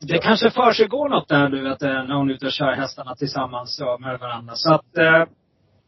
Det 0.00 0.18
kanske 0.18 0.50
försiggår 0.50 1.08
något 1.08 1.28
där 1.28 1.48
du 1.48 1.60
vet, 1.62 1.82
eh, 1.82 1.88
när 2.04 2.14
hon 2.14 2.30
är 2.30 2.34
ute 2.34 2.46
och 2.46 2.52
kör 2.52 2.72
hästarna 2.72 3.14
tillsammans 3.14 3.80
med 4.00 4.20
varandra. 4.20 4.54
Så 4.54 4.74
att 4.74 4.98
eh, 4.98 5.24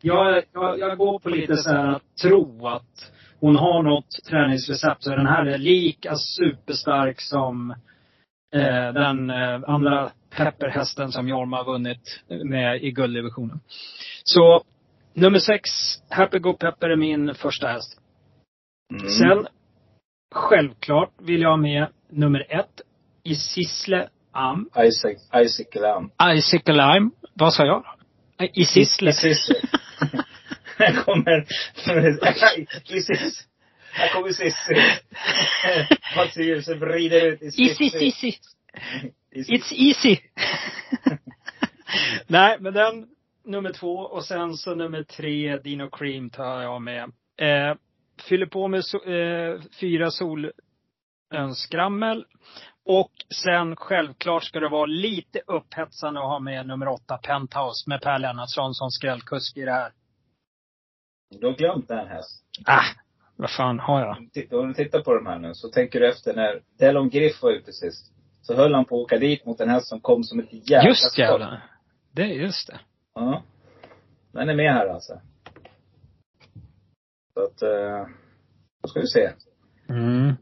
jag, 0.00 0.42
jag, 0.52 0.79
jag 0.79 0.98
går 0.98 1.18
på 1.18 1.29
lite 1.29 1.57
så 1.57 1.70
här 1.70 1.87
att 1.87 2.16
tro 2.22 2.66
att 2.66 3.12
hon 3.40 3.57
har 3.57 3.83
något 3.83 4.11
träningsrecept. 4.29 5.03
Så 5.03 5.11
den 5.11 5.27
här 5.27 5.46
är 5.46 5.59
lika 5.59 6.14
superstark 6.16 7.20
som 7.20 7.70
eh, 8.55 8.92
den 8.92 9.31
eh, 9.31 9.61
andra 9.66 10.11
pepperhästen 10.31 11.12
som 11.12 11.29
Jorma 11.29 11.57
har 11.57 11.64
vunnit 11.64 12.20
med 12.44 12.83
i 12.85 12.90
gulddivisionen. 12.90 13.61
Så 14.25 14.62
nummer 15.14 15.38
sex, 15.38 15.70
Happy 16.11 16.38
Go 16.38 16.53
Pepper 16.53 16.90
är 16.90 16.96
min 16.96 17.35
första 17.35 17.68
häst. 17.68 18.01
Mm. 18.90 19.09
Sen, 19.09 19.46
självklart 20.35 21.11
vill 21.18 21.40
jag 21.40 21.51
ha 21.51 21.57
med 21.57 21.87
nummer 22.11 22.46
ett, 22.49 22.81
Isisle 23.22 24.09
Am. 24.33 24.68
Isaac, 24.77 25.44
Isaac 25.44 25.66
Lam. 25.75 26.11
Icicle 26.37 26.72
Lime. 26.75 27.11
Vad 27.35 27.55
sa 27.55 27.64
jag? 27.64 27.85
Isisle. 28.55 29.11
Isisle. 29.11 29.55
Här 30.78 31.02
kommer 31.04 31.46
Isis. 32.88 33.46
Här 33.92 34.08
kommer 34.08 34.32
Cissi. 34.32 34.74
Mattias 36.16 36.68
vrider 36.68 37.26
ut 37.26 37.42
i 37.42 37.46
Easy, 37.46 37.84
easy. 37.84 38.32
It's 39.34 39.72
easy. 39.72 40.16
Nej, 42.26 42.56
men 42.60 42.74
den 42.74 43.06
nummer 43.44 43.72
två 43.72 43.96
och 43.96 44.24
sen 44.24 44.54
så 44.54 44.74
nummer 44.74 45.02
tre, 45.02 45.56
Dino 45.56 45.90
Cream 45.90 46.30
tar 46.30 46.62
jag 46.62 46.82
med. 46.82 47.02
Eh, 47.38 47.74
fyller 48.28 48.46
på 48.46 48.68
med 48.68 48.84
so 48.84 49.04
eh, 49.04 49.60
fyra 49.80 50.10
solönskrammel. 51.30 52.24
Och 52.84 53.12
sen 53.44 53.76
självklart 53.76 54.44
ska 54.44 54.60
det 54.60 54.68
vara 54.68 54.86
lite 54.86 55.40
upphetsande 55.46 56.20
att 56.20 56.26
ha 56.26 56.38
med 56.38 56.66
nummer 56.66 56.88
åtta, 56.88 57.18
Penthouse, 57.18 57.90
med 57.90 58.00
Per 58.00 58.18
Lennartsson 58.18 58.74
som 58.74 58.90
skrällkusk 58.90 59.56
i 59.56 59.64
det 59.64 59.72
här. 59.72 59.92
Du 61.30 61.46
har 61.46 61.54
glömt 61.54 61.90
en 61.90 62.06
häst. 62.06 62.44
Ah, 62.64 62.84
vad 63.36 63.50
fan 63.50 63.78
har 63.78 64.00
jag? 64.00 64.16
Om 64.60 64.68
du 64.68 64.74
tittar 64.74 65.00
på 65.00 65.14
de 65.14 65.26
här 65.26 65.38
nu 65.38 65.54
så 65.54 65.68
tänker 65.68 66.00
du 66.00 66.08
efter 66.08 66.34
när 66.34 66.62
Delon 66.78 67.08
Griff 67.10 67.42
var 67.42 67.50
ute 67.50 67.72
sist. 67.72 68.12
Så 68.42 68.54
höll 68.54 68.74
han 68.74 68.84
på 68.84 68.96
att 68.96 69.04
åka 69.04 69.18
dit 69.18 69.46
mot 69.46 69.60
en 69.60 69.68
häst 69.68 69.88
som 69.88 70.00
kom 70.00 70.24
som 70.24 70.40
ett 70.40 70.70
jävla 70.70 70.88
Just 70.88 71.18
jävlar. 71.18 71.62
Det 72.12 72.22
är 72.22 72.26
just 72.26 72.66
det. 72.66 72.80
Ja. 73.14 73.42
Den 74.32 74.48
är 74.48 74.54
med 74.54 74.72
här 74.72 74.86
alltså. 74.86 75.20
Så 77.34 77.42
att, 77.44 77.62
eh, 77.62 78.06
då 78.82 78.88
ska 78.88 79.00
vi 79.00 79.06
se. 79.06 79.32
Mm. 79.88 80.34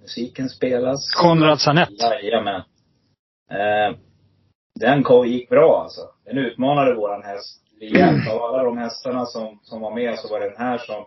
Musiken 0.00 0.48
spelas. 0.48 1.14
Konrad 1.14 1.60
Sanett. 1.60 2.00
Jajamän. 2.22 2.62
Eh, 3.50 3.96
den 4.80 5.02
kom, 5.02 5.26
gick 5.26 5.48
bra 5.48 5.82
alltså. 5.82 6.00
Den 6.24 6.38
utmanade 6.38 6.94
våran 6.94 7.22
häst 7.22 7.67
rejält. 7.80 8.28
Av 8.32 8.42
alla 8.42 8.62
de 8.62 8.78
hästarna 8.78 9.26
som, 9.26 9.58
som 9.62 9.80
var 9.80 9.94
med 9.94 10.18
så 10.18 10.28
var 10.28 10.40
det 10.40 10.48
den 10.48 10.58
här 10.58 10.78
som 10.78 11.06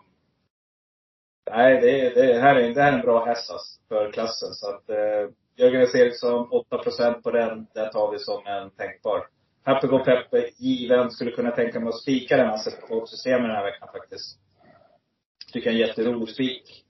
Nej, 1.50 1.82
det, 1.82 2.22
det, 2.22 2.40
här 2.42 2.56
är, 2.56 2.74
det 2.74 2.82
här 2.82 2.92
är 2.92 2.98
en 2.98 3.02
bra 3.02 3.26
häst 3.26 3.52
alltså, 3.52 3.80
för 3.90 4.12
klassen. 4.12 4.54
Så 4.54 4.70
att 4.70 4.90
eh, 4.90 5.30
Jörgen 5.58 5.82
S. 5.82 5.96
Eriksson, 5.96 6.48
8% 6.72 7.22
på 7.22 7.32
den. 7.32 7.68
Den 7.74 7.92
tar 7.92 8.12
vi 8.12 8.20
som 8.20 8.46
en 8.46 8.70
tänkbar. 8.70 9.28
Happy 9.66 9.88
Go 9.88 10.00
Peppe, 10.00 10.50
given. 10.58 11.12
Skulle 11.12 11.32
kunna 11.32 11.52
tänka 11.52 11.80
mig 11.80 11.90
att 11.90 12.02
spika 12.02 12.38
den 12.38 12.50
alltså 12.50 12.70
på 12.90 13.06
systemet 13.06 13.42
den 13.42 13.56
här 13.56 13.64
veckan 13.64 13.88
faktiskt. 13.94 14.38
Tycker 15.54 15.70
jag 15.70 15.80
är 15.80 15.82
en 15.82 15.88
jätterolig 15.88 16.30
spik. 16.30 16.86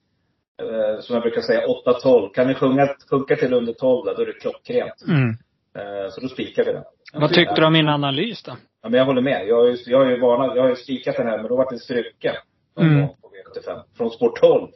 Eh, 0.62 1.00
som 1.02 1.14
jag 1.14 1.24
brukar 1.24 1.42
säga, 1.42 1.68
8-12. 1.68 2.34
Kan 2.34 2.48
vi 2.48 2.54
sjunga, 2.54 2.96
sjunka 3.10 3.36
till 3.36 3.54
under 3.54 3.74
12 3.74 4.06
då 4.06 4.22
är 4.22 4.26
det 4.26 4.34
klockrent. 4.34 5.04
Mm. 5.08 5.30
Eh, 5.76 6.10
så 6.10 6.22
då 6.22 6.28
spikar 6.28 6.66
vi 6.66 6.72
den. 6.72 6.84
Vad 7.14 7.34
tyckte 7.34 7.56
du 7.56 7.66
om 7.66 7.74
min 7.74 7.90
analys 7.90 8.44
då? 8.44 8.56
Ja, 8.82 8.90
men 8.90 8.98
jag 8.98 9.06
håller 9.06 9.22
med. 9.22 9.48
Jag 9.48 9.56
har 9.56 9.78
jag 9.86 10.10
ju 10.10 10.20
varnat, 10.20 10.56
jag 10.56 10.64
har 10.64 10.70
ju 10.70 10.76
spikat 10.76 11.16
den 11.18 11.28
här, 11.28 11.38
men 11.38 11.48
då 11.48 11.56
var 11.56 11.72
det 11.72 11.80
struken. 11.80 12.36
Mm. 12.80 13.08
På 13.08 13.14
V75. 13.14 13.82
Från 13.98 14.12
sport 14.12 14.40
12. 14.40 14.68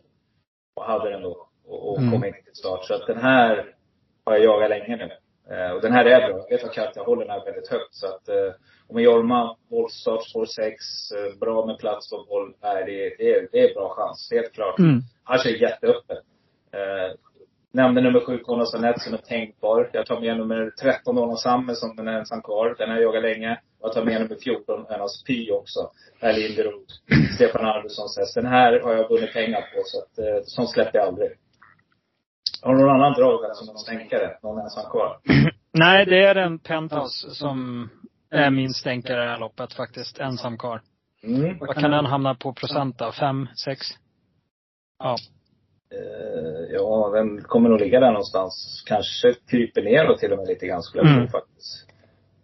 Och 0.75 0.83
hade 0.83 1.09
den 1.09 1.21
då. 1.21 1.47
Och, 1.67 1.89
och 1.91 1.97
Mm. 1.97 2.11
kom 2.11 2.25
in 2.25 2.33
till 2.33 2.55
start. 2.55 2.85
Så 2.85 2.93
att 2.93 3.07
den 3.07 3.17
här 3.17 3.65
har 4.25 4.33
jag 4.33 4.43
jagat 4.43 4.69
länge 4.69 4.95
nu. 4.95 5.09
Eh, 5.55 5.71
och 5.71 5.81
den 5.81 5.91
här 5.93 6.05
är 6.05 6.27
bra. 6.29 6.45
Jag 6.49 6.57
vet 6.57 6.77
att 6.79 6.95
jag 6.95 7.03
håller 7.03 7.25
den 7.25 7.31
här 7.31 7.45
väldigt 7.45 7.67
högt. 7.71 7.93
Så 7.95 8.07
att, 8.07 8.29
eh, 8.29 8.51
och 8.87 8.95
med 8.95 9.03
Jorma, 9.03 9.57
voltstart, 9.69 10.23
spår 10.29 10.45
6, 10.45 10.75
eh, 11.11 11.39
bra 11.39 11.65
med 11.65 11.77
plats 11.77 12.11
och 12.11 12.27
boll. 12.27 12.53
Nej, 12.61 12.83
det, 12.85 13.15
det, 13.17 13.33
är, 13.35 13.47
det 13.51 13.69
är 13.69 13.73
bra 13.73 13.89
chans. 13.89 14.29
Helt 14.31 14.53
klart. 14.53 14.79
Mm. 14.79 14.99
Han 15.23 15.37
kör 15.39 15.49
jätteöppet. 15.49 16.17
Eh, 16.71 17.15
nämnde 17.75 18.01
nummer 18.01 18.19
7, 18.19 18.37
Konas 18.37 18.73
Anette, 18.73 18.99
som 18.99 19.13
är 19.13 19.17
tänkbar. 19.17 19.89
Jag 19.93 20.05
tar 20.05 20.19
med 20.19 20.37
nummer 20.37 20.71
13, 20.81 21.15
Donna 21.15 21.35
Samme, 21.35 21.75
som 21.75 21.95
den 21.95 22.07
är 22.07 22.19
ensam 22.19 22.41
kvar. 22.41 22.75
Den 22.77 22.89
har 22.89 22.95
jag 22.95 23.03
jagat 23.03 23.23
länge. 23.23 23.59
Jag 23.81 23.93
tar 23.93 24.05
med 24.05 24.21
nummer 24.21 24.35
14, 24.43 24.85
Önas 24.89 25.23
Py 25.23 25.51
också. 25.51 25.79
Per 26.21 26.33
Linderoth, 26.33 26.93
Stefan 27.35 27.65
Arvidssons 27.65 28.17
häst. 28.17 28.35
Den 28.35 28.45
här 28.45 28.79
har 28.79 28.93
jag 28.93 29.09
vunnit 29.09 29.33
pengar 29.33 29.61
på, 29.61 29.81
så 29.85 29.97
att, 30.01 30.17
eh, 30.17 30.43
sånt 30.45 30.69
släpper 30.69 30.99
jag 30.99 31.07
aldrig. 31.07 31.31
Har 32.61 32.75
du 32.75 32.81
någon 32.81 32.95
annan 32.95 33.13
drag 33.13 33.55
som 33.55 33.67
någon 33.67 33.77
stänkare? 33.77 34.37
Någon 34.43 34.61
ensam 34.61 34.91
kvar? 34.91 35.19
Nej, 35.71 36.05
det 36.05 36.23
är 36.25 36.35
en 36.35 36.59
Penthouse 36.59 37.29
som 37.29 37.89
är 38.31 38.49
min 38.49 38.73
stänkare 38.73 39.23
i 39.23 39.25
det 39.25 39.31
här 39.31 39.39
loppet 39.39 39.73
faktiskt. 39.73 40.19
Ensam 40.19 40.57
kvar. 40.57 40.81
Mm. 41.23 41.57
Vad 41.59 41.75
kan 41.75 41.91
den 41.91 42.05
hamna 42.05 42.35
på 42.35 42.53
procent 42.53 42.97
då? 42.99 43.11
Fem, 43.11 43.47
sex? 43.65 43.79
Ja. 44.99 45.15
Eh, 45.95 46.73
ja, 46.73 47.11
den 47.13 47.41
kommer 47.41 47.69
nog 47.69 47.79
ligga 47.79 47.99
där 47.99 48.11
någonstans. 48.11 48.83
Kanske 48.87 49.33
kryper 49.49 49.81
neråt 49.81 50.19
till 50.19 50.31
och 50.31 50.37
med 50.37 50.47
lite 50.47 50.67
grann 50.67 50.81
skulle 50.83 51.03
jag 51.03 51.13
tro 51.13 51.17
Mm. 51.17 51.27
faktiskt. 51.31 51.87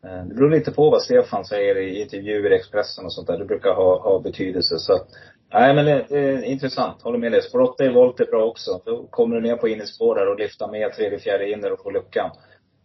Eh, 0.03 0.25
Det 0.25 0.35
beror 0.35 0.49
lite 0.49 0.71
på 0.71 0.89
vad 0.89 1.01
Stefan 1.01 1.45
säger 1.45 1.77
i 1.77 2.01
intervjuer 2.01 2.51
i 2.51 2.55
Expressen 2.55 3.05
och 3.05 3.13
sånt 3.13 3.27
där. 3.27 3.37
Det 3.39 3.45
brukar 3.45 3.69
ha, 3.73 4.01
ha 4.03 4.19
betydelse. 4.19 4.75
Så 4.77 4.93
att, 4.93 5.07
nej 5.53 5.75
men 5.75 5.85
det, 5.85 6.11
är 6.11 6.43
intressant. 6.43 7.01
Håller 7.01 7.17
med 7.19 7.31
dig. 7.31 7.41
Spår 7.41 7.61
8 7.61 7.83
i 7.85 7.89
volt 7.93 8.19
är 8.19 8.25
bra 8.25 8.45
också. 8.45 8.81
Då 8.85 9.07
kommer 9.07 9.35
du 9.35 9.41
ner 9.41 9.55
på 9.55 9.67
innerspår 9.67 10.15
där 10.15 10.27
och 10.31 10.39
lyfter 10.39 10.67
med 10.67 10.93
tredje, 10.93 11.19
fjärde 11.19 11.51
inner 11.51 11.71
och 11.71 11.83
får 11.83 11.91
luckan. 11.91 12.29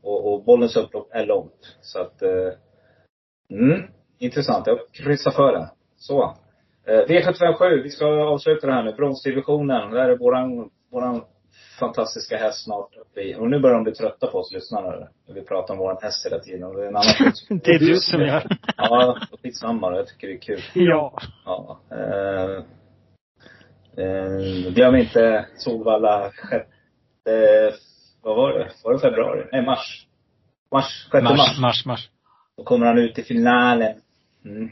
Och, 0.03 0.33
och 0.33 0.45
bollens 0.45 0.77
upplopp 0.77 1.09
är 1.13 1.27
långt. 1.27 1.77
Så 1.81 2.01
att, 2.01 2.23
eh, 2.23 2.53
mm, 3.51 3.83
intressant. 4.19 4.67
Jag 4.67 4.79
kryssar 4.93 5.31
för 5.31 5.53
den. 5.53 5.67
Så. 5.97 6.37
Eh, 6.89 7.05
V757, 7.09 7.83
vi 7.83 7.91
ska 7.91 8.07
avsluta 8.07 8.67
det 8.67 8.73
här 8.73 8.83
nu. 8.83 8.93
Bronsdivisionen. 8.93 9.91
Där 9.91 10.09
är 10.09 10.17
våran, 10.17 10.71
våran 10.91 11.25
fantastiska 11.79 12.37
häst 12.37 12.65
snart 12.65 12.97
uppe 12.97 13.21
i. 13.21 13.35
Och 13.35 13.51
nu 13.51 13.61
börjar 13.61 13.75
de 13.75 13.85
bli 13.85 13.93
trötta 13.93 14.27
på 14.27 14.39
oss 14.39 14.53
lyssnarna. 14.53 15.09
När 15.27 15.35
vi 15.35 15.45
pratar 15.45 15.75
om 15.75 15.79
våran 15.79 15.99
häst 16.03 16.27
hela 16.27 16.39
tiden. 16.39 16.65
Och 16.65 16.77
det 16.77 16.83
är 16.83 16.89
en 16.89 16.97
annan 16.97 17.33
Det 17.65 17.71
är 17.71 17.79
du 17.79 17.97
som 17.97 18.21
gör. 18.21 18.47
Ja, 18.77 19.19
skitsamma. 19.43 19.97
Jag 19.97 20.07
tycker 20.07 20.29
det 20.29 20.35
är 20.35 20.39
kul. 20.39 20.61
Ja. 20.75 21.19
Ja. 21.45 21.81
Eh, 21.91 22.63
eh, 24.05 24.73
glöm 24.73 24.97
inte 24.97 25.47
Solvalla 25.57 26.31
sjätte, 26.31 27.73
vad 28.23 28.37
var 28.37 28.59
det? 28.59 28.71
Var 28.85 28.93
det 28.93 28.99
februari? 28.99 29.49
Nej, 29.53 29.63
mars. 29.63 30.07
Mars, 30.73 31.09
sjätte 31.11 31.25
mars. 31.25 31.39
Mars, 31.39 31.59
mars, 31.59 31.87
mars. 31.87 32.11
Då 32.57 32.65
kommer 32.65 32.87
han 32.87 32.99
ut 32.99 33.19
i 33.19 33.23
finalen. 33.23 33.95
Mm. 34.45 34.71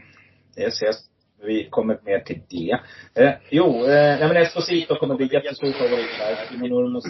Det 0.57 0.67
ses. 0.67 0.97
Vi 1.45 1.69
kommer 1.71 1.99
mer 2.05 2.19
till 2.19 2.41
det. 2.49 2.79
Eh, 3.23 3.35
jo, 3.51 3.67
eh, 3.67 4.19
nej 4.19 4.29
men 4.29 4.37
Esposito 4.37 4.95
kommer 4.95 5.15
bli 5.15 5.29
jättestor 5.33 5.73
favorit 5.73 6.11
där. 6.19 6.49
Timo 6.49 6.81
Urmos. 6.81 7.05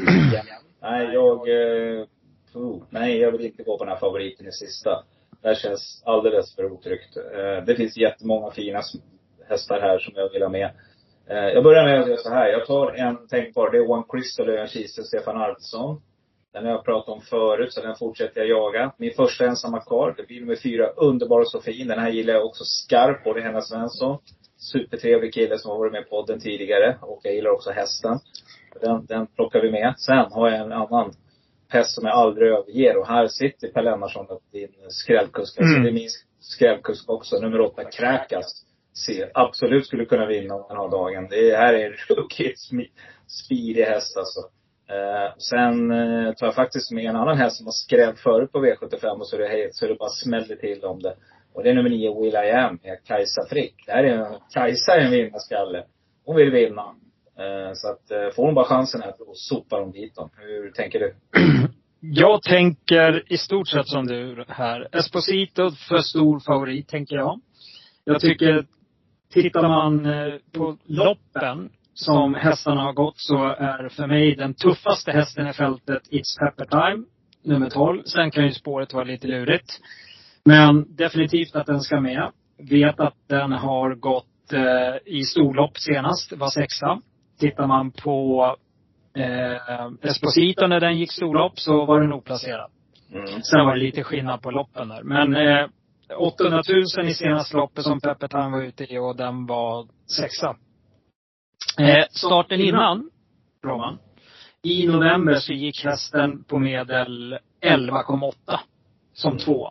Nej, 0.83 1.15
jag... 1.15 1.49
Eh, 1.49 2.07
oh, 2.55 2.83
nej, 2.91 3.19
jag 3.19 3.33
vill 3.33 3.47
inte 3.47 3.63
gå 3.63 3.79
på 3.79 3.85
den 3.85 3.93
här 3.93 4.01
favoriten 4.01 4.47
i 4.47 4.53
sista. 4.53 5.05
Det 5.43 5.49
här 5.49 5.55
känns 5.55 6.03
alldeles 6.07 6.55
för 6.55 6.73
otryggt. 6.73 7.17
Eh, 7.17 7.65
det 7.67 7.77
finns 7.77 7.97
jättemånga 7.97 8.51
fina 8.51 8.81
hästar 9.49 9.81
här 9.81 9.99
som 9.99 10.13
jag 10.17 10.33
vill 10.33 10.43
ha 10.43 10.49
med. 10.49 10.71
Eh, 11.29 11.37
jag 11.37 11.65
börjar 11.65 11.85
med 11.85 12.01
att 12.01 12.09
göra 12.09 12.19
så 12.19 12.31
här. 12.31 12.49
Jag 12.49 12.67
tar 12.67 12.93
en 12.93 13.29
tänkbar. 13.29 13.71
Det 13.71 13.79
är 13.79 13.91
One 13.91 14.05
Crystal 14.09 14.49
och 14.49 14.59
en 14.59 14.67
Kise, 14.67 15.03
Stefan 15.03 15.37
Arvidsson. 15.37 16.03
Den 16.55 16.65
har 16.65 16.73
jag 16.73 16.85
pratat 16.85 17.09
om 17.09 17.21
förut, 17.21 17.73
så 17.73 17.81
den 17.81 17.97
fortsätter 17.97 18.41
jag 18.41 18.49
jaga. 18.49 18.93
Min 18.99 19.15
första 19.15 19.47
ensamma 19.47 19.81
kvar, 19.81 20.15
det 20.17 20.27
blir 20.27 20.41
nummer 20.41 20.57
fyra, 20.57 20.87
Underbara 20.89 21.45
Sofin. 21.45 21.89
Den 21.89 21.99
här 21.99 22.11
gillar 22.11 22.35
jag 22.35 22.47
också 22.47 22.65
skarpt, 22.65 23.25
både 23.25 23.41
Henna 23.43 23.61
Svensson. 23.61 24.19
Supertrevlig 24.57 25.35
kille 25.35 25.59
som 25.59 25.71
har 25.71 25.79
varit 25.79 25.93
med 25.93 26.03
i 26.03 26.05
podden 26.05 26.41
tidigare. 26.41 26.99
Och 27.03 27.21
jag 27.23 27.35
gillar 27.35 27.51
också 27.51 27.71
hästen. 27.71 28.19
Den, 28.81 29.07
den 29.07 29.27
plockar 29.27 29.61
vi 29.61 29.71
med. 29.71 29.95
Sen 29.99 30.27
har 30.33 30.51
jag 30.51 30.61
en 30.61 30.73
annan 30.73 31.13
häst 31.69 31.95
som 31.95 32.05
jag 32.07 32.15
aldrig 32.17 32.49
överger. 32.53 32.97
Och 32.97 33.07
här 33.07 33.27
sitter 33.29 33.69
Per 33.69 33.83
Lennartsson, 33.83 34.27
din 34.53 34.69
skrällkusk. 34.89 35.59
Alltså 35.59 35.75
Mm. 35.75 35.83
det 35.83 35.89
är 35.91 35.93
min 35.93 36.09
skrällkusk 36.41 37.11
också. 37.11 37.39
Nummer 37.41 37.61
åtta, 37.61 37.85
Kräkas. 37.85 38.65
Se, 39.07 39.31
absolut 39.35 39.87
skulle 39.87 40.05
kunna 40.05 40.27
vinna 40.27 40.55
om 40.55 40.65
den 40.69 40.77
har 40.77 40.91
dagen. 40.91 41.27
Det 41.31 41.57
här 41.57 41.75
är 41.75 41.87
en 41.87 42.17
ruggigt 42.17 42.61
speedig 43.27 43.83
häst 43.85 44.17
alltså. 44.17 44.41
Eh, 44.91 45.35
sen 45.39 45.91
eh, 45.91 46.33
tar 46.33 46.47
jag 46.47 46.55
faktiskt 46.55 46.91
med 46.93 47.05
en 47.05 47.17
annan 47.17 47.39
häst 47.39 47.57
som 47.57 47.67
har 47.67 47.73
skrällt 47.73 48.19
förut 48.19 48.53
på 48.53 48.59
V75 48.59 49.07
och 49.07 49.29
så 49.29 49.37
är 49.37 49.41
det, 49.41 49.75
så 49.75 49.87
det 49.87 49.95
bara 49.95 50.11
smäller 50.11 50.57
till 50.57 50.85
om 50.85 51.03
det. 51.03 51.15
Och 51.55 51.63
det 51.63 51.71
är 51.71 51.75
nummer 51.75 51.91
nio, 51.91 52.23
Will 52.23 52.35
I 52.35 52.51
Am 52.51 52.79
med 52.83 53.05
Kajsa 53.05 53.47
Frick. 53.51 53.75
Det 53.87 53.93
här 53.93 54.05
är 54.05 54.19
en, 54.19 54.41
Kajsa 54.55 54.93
är 54.93 55.01
en 55.01 55.11
vinnarskalle. 55.11 55.85
Hon 56.25 56.37
vill 56.37 56.51
vinna. 56.51 56.83
Eh, 57.39 57.73
så 57.75 57.89
att 57.89 58.11
eh, 58.11 58.35
får 58.37 58.47
hon 58.47 58.55
bara 58.55 58.65
chansen 58.65 59.03
här, 59.03 59.15
då 59.19 59.33
sopar 59.35 59.81
hon 59.81 59.93
dit 59.93 60.15
dem. 60.15 60.31
Hur 60.37 60.71
tänker 60.71 61.01
du? 61.01 61.15
Jag 62.01 62.43
tänker 62.43 63.33
i 63.33 63.39
stort 63.39 63.69
sett 63.69 63.89
som 63.89 64.07
du 64.07 64.45
här. 64.49 64.89
Esposito 64.93 65.71
för 65.89 65.99
stor 65.99 66.41
favorit, 66.41 66.89
tänker 66.89 67.17
jag. 67.17 67.41
Jag 68.05 68.21
tycker, 68.21 68.67
tittar 69.33 69.69
man 69.69 70.07
eh, 70.07 70.35
på 70.53 70.77
loppen 70.85 71.71
som 71.95 72.35
hästarna 72.35 72.81
har 72.81 72.93
gått 72.93 73.19
så 73.19 73.45
är 73.45 73.89
för 73.89 74.07
mig 74.07 74.37
den 74.37 74.55
tuffaste 74.55 75.13
hästen 75.13 75.47
i 75.47 75.53
fältet 75.53 76.03
It's 76.11 76.39
Pepper 76.39 76.65
Time, 76.65 77.05
nummer 77.45 77.71
12. 77.71 78.03
Sen 78.03 78.31
kan 78.31 78.45
ju 78.45 78.53
spåret 78.53 78.95
vara 78.95 79.05
lite 79.05 79.27
lurigt. 79.27 79.81
Men 80.45 80.97
definitivt 80.97 81.57
att 81.57 81.67
den 81.67 81.81
ska 81.81 82.01
med. 82.01 82.31
Vet 82.59 83.01
att 83.01 83.29
den 83.29 83.53
har 83.53 83.95
gått 83.95 84.53
eh, 84.53 85.15
i 85.15 85.23
storlopp 85.23 85.79
senast, 85.79 86.33
var 86.33 86.49
sexa. 86.49 87.01
Tittar 87.39 87.67
man 87.67 87.91
på 87.91 88.57
eh, 89.17 90.11
Esposito 90.11 90.67
när 90.67 90.81
den 90.81 90.99
gick 90.99 91.13
storlopp 91.13 91.59
så 91.59 91.85
var 91.85 92.01
den 92.01 92.13
oplacerad. 92.13 92.71
Mm. 93.13 93.27
Sen 93.27 93.65
var 93.65 93.75
det 93.75 93.81
lite 93.81 94.05
skillnad 94.05 94.43
på 94.43 94.51
loppen 94.51 94.89
där. 94.89 95.03
Men 95.03 95.37
eh, 95.37 95.67
800 96.19 96.63
000 96.97 97.09
i 97.09 97.15
senaste 97.15 97.57
loppet 97.57 97.85
som 97.85 98.01
Peppe 98.01 98.29
Tan 98.29 98.53
var 98.53 98.63
ute 98.63 98.95
i 98.95 98.99
och 98.99 99.17
den 99.17 99.47
var 99.47 99.87
sexa. 100.17 100.57
Eh, 101.79 102.05
starten 102.11 102.61
innan, 102.61 103.11
Roman. 103.65 103.99
I 104.63 104.87
november 104.87 105.35
så 105.35 105.53
gick 105.53 105.85
hästen 105.85 106.45
på 106.45 106.59
medel 106.59 107.39
11,8 107.61 108.33
som 109.13 109.39
två. 109.39 109.71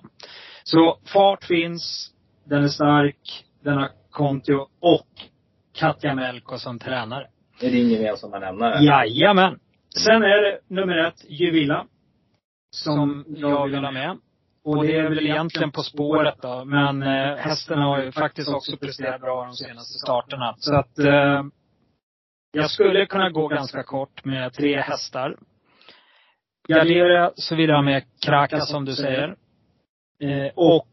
Så 0.63 0.97
fart 1.05 1.43
finns, 1.43 2.11
den 2.45 2.63
är 2.63 2.67
stark, 2.67 3.45
den 3.63 3.77
har 3.77 3.89
Kontio 4.11 4.67
och 4.79 5.07
Katja 5.73 6.15
Melko 6.15 6.57
som 6.57 6.79
tränare. 6.79 7.27
Det 7.59 7.67
är 7.67 7.71
din 7.71 7.89
gemensamma 7.89 8.39
nämnare. 8.39 8.83
Jajamän. 8.83 9.59
Sen 9.97 10.23
är 10.23 10.41
det 10.41 10.59
nummer 10.67 10.97
ett, 10.97 11.25
Juvilla. 11.29 11.85
Som 12.71 13.25
jag 13.27 13.67
vill 13.67 13.83
ha 13.83 13.91
med. 13.91 14.17
Och 14.63 14.83
det 14.83 14.95
är 14.95 15.09
väl 15.09 15.25
egentligen 15.25 15.71
På 15.71 15.83
spåret 15.83 16.41
då. 16.41 16.65
Men 16.65 17.03
eh, 17.03 17.35
hästen 17.35 17.79
har 17.79 18.01
ju 18.01 18.11
faktiskt 18.11 18.49
också 18.49 18.77
presterat 18.77 19.21
bra 19.21 19.45
de 19.45 19.53
senaste 19.53 19.99
starterna. 19.99 20.55
Så 20.57 20.75
att 20.75 20.99
eh, 20.99 21.43
jag 22.55 22.69
skulle 22.69 23.05
kunna 23.05 23.29
gå 23.29 23.47
ganska 23.47 23.83
kort 23.83 24.25
med 24.25 24.53
tre 24.53 24.81
hästar. 24.81 25.37
Gardera 26.67 27.31
så 27.35 27.55
vill 27.55 27.69
jag 27.69 27.75
ha 27.75 27.81
med 27.81 28.03
Kraka 28.25 28.59
som 28.59 28.85
du 28.85 28.93
säger. 28.93 29.35
Eh, 30.19 30.51
och 30.55 30.87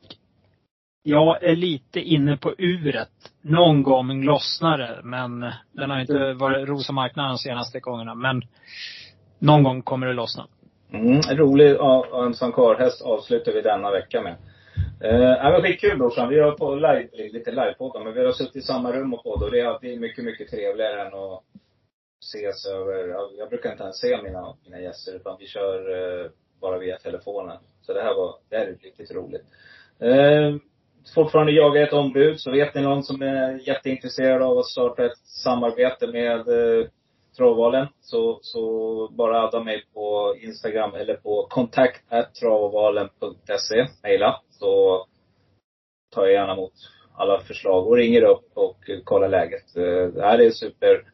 jag 1.02 1.42
är 1.42 1.56
lite 1.56 2.00
inne 2.00 2.36
på 2.36 2.54
uret. 2.58 3.08
Någon 3.42 3.82
gång 3.82 4.24
lossnar 4.24 4.78
det, 4.78 5.00
men 5.04 5.40
den 5.72 5.90
har 5.90 6.00
inte 6.00 6.32
varit 6.32 6.68
rosa 6.68 6.92
marknaden 6.92 7.30
de 7.30 7.38
senaste 7.38 7.80
gångerna. 7.80 8.14
Men 8.14 8.42
någon 9.38 9.62
gång 9.62 9.82
kommer 9.82 10.06
det 10.06 10.12
lossna. 10.12 10.46
Mm, 10.92 11.20
rolig 11.20 11.76
Ömsan 12.12 12.52
karlhäst 12.52 13.02
avslutar 13.02 13.52
vi 13.52 13.60
denna 13.60 13.90
vecka 13.90 14.22
med. 14.22 14.36
Eh, 15.04 15.52
men 15.52 15.62
skitkul 15.62 15.98
brorsan. 15.98 16.28
Vi 16.28 16.40
har 16.40 16.52
på 16.52 16.74
live, 16.74 17.08
lite 17.32 17.50
livepoddar, 17.50 18.04
men 18.04 18.12
vi 18.12 18.24
har 18.24 18.32
suttit 18.32 18.56
i 18.56 18.62
samma 18.62 18.92
rum 18.92 19.14
och 19.14 19.22
poddat. 19.22 19.42
Och 19.42 19.50
det 19.50 19.60
är 19.60 19.66
alltid 19.66 20.00
mycket, 20.00 20.24
mycket 20.24 20.50
trevligare 20.50 21.00
än 21.00 21.06
att 21.06 21.42
ses 22.20 22.66
över, 22.66 23.08
jag 23.38 23.48
brukar 23.48 23.72
inte 23.72 23.82
ens 23.82 24.00
se 24.00 24.22
mina, 24.22 24.56
mina 24.64 24.80
gäster 24.80 25.16
utan 25.16 25.36
vi 25.38 25.46
kör 25.46 25.90
eh, 26.24 26.30
bara 26.60 26.78
via 26.78 26.98
telefonen. 26.98 27.58
Så 27.82 27.92
det 27.92 28.02
här 28.02 28.14
var, 28.14 28.34
det 28.48 28.56
här 28.56 28.66
är 28.66 28.76
riktigt 28.82 29.10
roligt. 29.10 29.44
Eh, 29.98 30.54
fortfarande 31.14 31.52
jagar 31.52 31.82
ett 31.82 31.92
ombud, 31.92 32.40
så 32.40 32.50
vet 32.50 32.74
ni 32.74 32.82
någon 32.82 33.02
som 33.02 33.22
är 33.22 33.68
jätteintresserad 33.68 34.42
av 34.42 34.58
att 34.58 34.66
starta 34.66 35.04
ett 35.04 35.18
samarbete 35.18 36.06
med 36.06 36.48
eh, 36.48 36.86
Travvalen 37.36 37.86
så, 38.00 38.38
så 38.42 39.08
bara 39.12 39.42
adda 39.42 39.64
mig 39.64 39.84
på 39.94 40.36
Instagram 40.40 40.94
eller 40.94 41.14
på 41.14 41.46
kontakttravvalen.se, 41.50 43.86
Mejla. 44.02 44.40
Så 44.50 45.06
tar 46.14 46.22
jag 46.22 46.32
gärna 46.32 46.52
emot 46.52 46.72
alla 47.14 47.40
förslag 47.40 47.86
och 47.86 47.96
ringer 47.96 48.22
upp 48.22 48.50
och 48.54 48.90
kollar 49.04 49.28
läget. 49.28 49.76
Eh, 49.76 50.06
det 50.14 50.22
här 50.22 50.40
är 50.40 50.50
super 50.50 51.04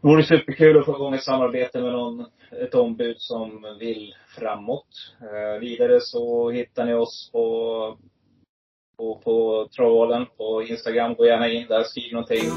det 0.00 0.08
vore 0.08 0.22
superkul 0.24 0.78
att 0.78 0.84
få 0.84 0.94
igång 0.94 1.14
ett 1.14 1.22
samarbete 1.22 1.80
med 1.80 1.92
någon, 1.92 2.26
ett 2.62 2.74
ombud 2.74 3.16
som 3.18 3.76
vill 3.80 4.14
framåt. 4.38 4.86
Eh, 5.20 5.60
vidare 5.60 6.00
så 6.00 6.50
hittar 6.50 6.84
ni 6.84 6.94
oss 6.94 7.30
på, 7.32 7.96
på, 8.98 9.20
på 9.24 9.68
Travvalen 9.76 10.26
på 10.36 10.62
Instagram. 10.62 11.14
Gå 11.14 11.26
gärna 11.26 11.48
in 11.48 11.66
där, 11.68 11.82
skriv 11.82 12.12
någonting. 12.12 12.50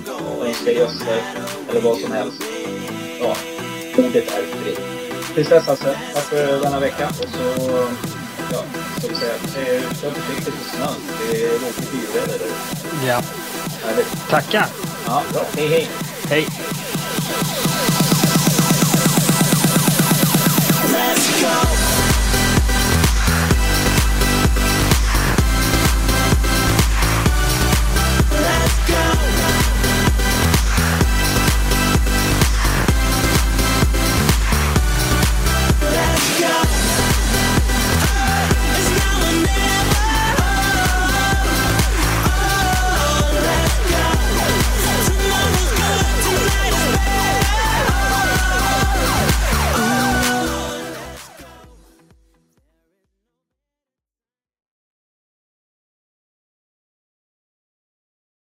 Önska 0.45 0.71
gäster 0.71 1.19
eller 1.69 1.81
vad 1.81 1.97
som 1.97 2.11
helst. 2.11 2.43
Ja, 3.21 3.35
ordet 3.97 4.15
är 4.15 4.43
fritt. 4.43 5.01
Tills 5.35 5.49
dess 5.49 5.69
alltså, 5.69 5.85
tack 5.85 6.23
för 6.23 6.63
denna 6.63 6.79
vecka. 6.79 7.07
Och 7.07 7.29
så, 7.29 7.61
ja, 8.51 8.63
ska 8.97 9.07
vi 9.07 9.15
säga, 9.15 9.33
kör 10.01 10.09
försiktigt 10.09 10.55
på 10.57 10.63
snön. 10.63 10.95
Det 11.31 11.45
är 11.45 11.51
lågt 11.51 11.93
i 11.93 13.07
Ja. 13.07 13.21
Härligt. 13.85 14.29
Tackar. 14.29 14.65
Ja, 15.07 15.23
bra. 15.33 15.41
Hej, 15.55 15.67
hej. 15.67 15.87
Hej. 16.29 16.45
Let's 20.91 21.41
go. 21.41 21.80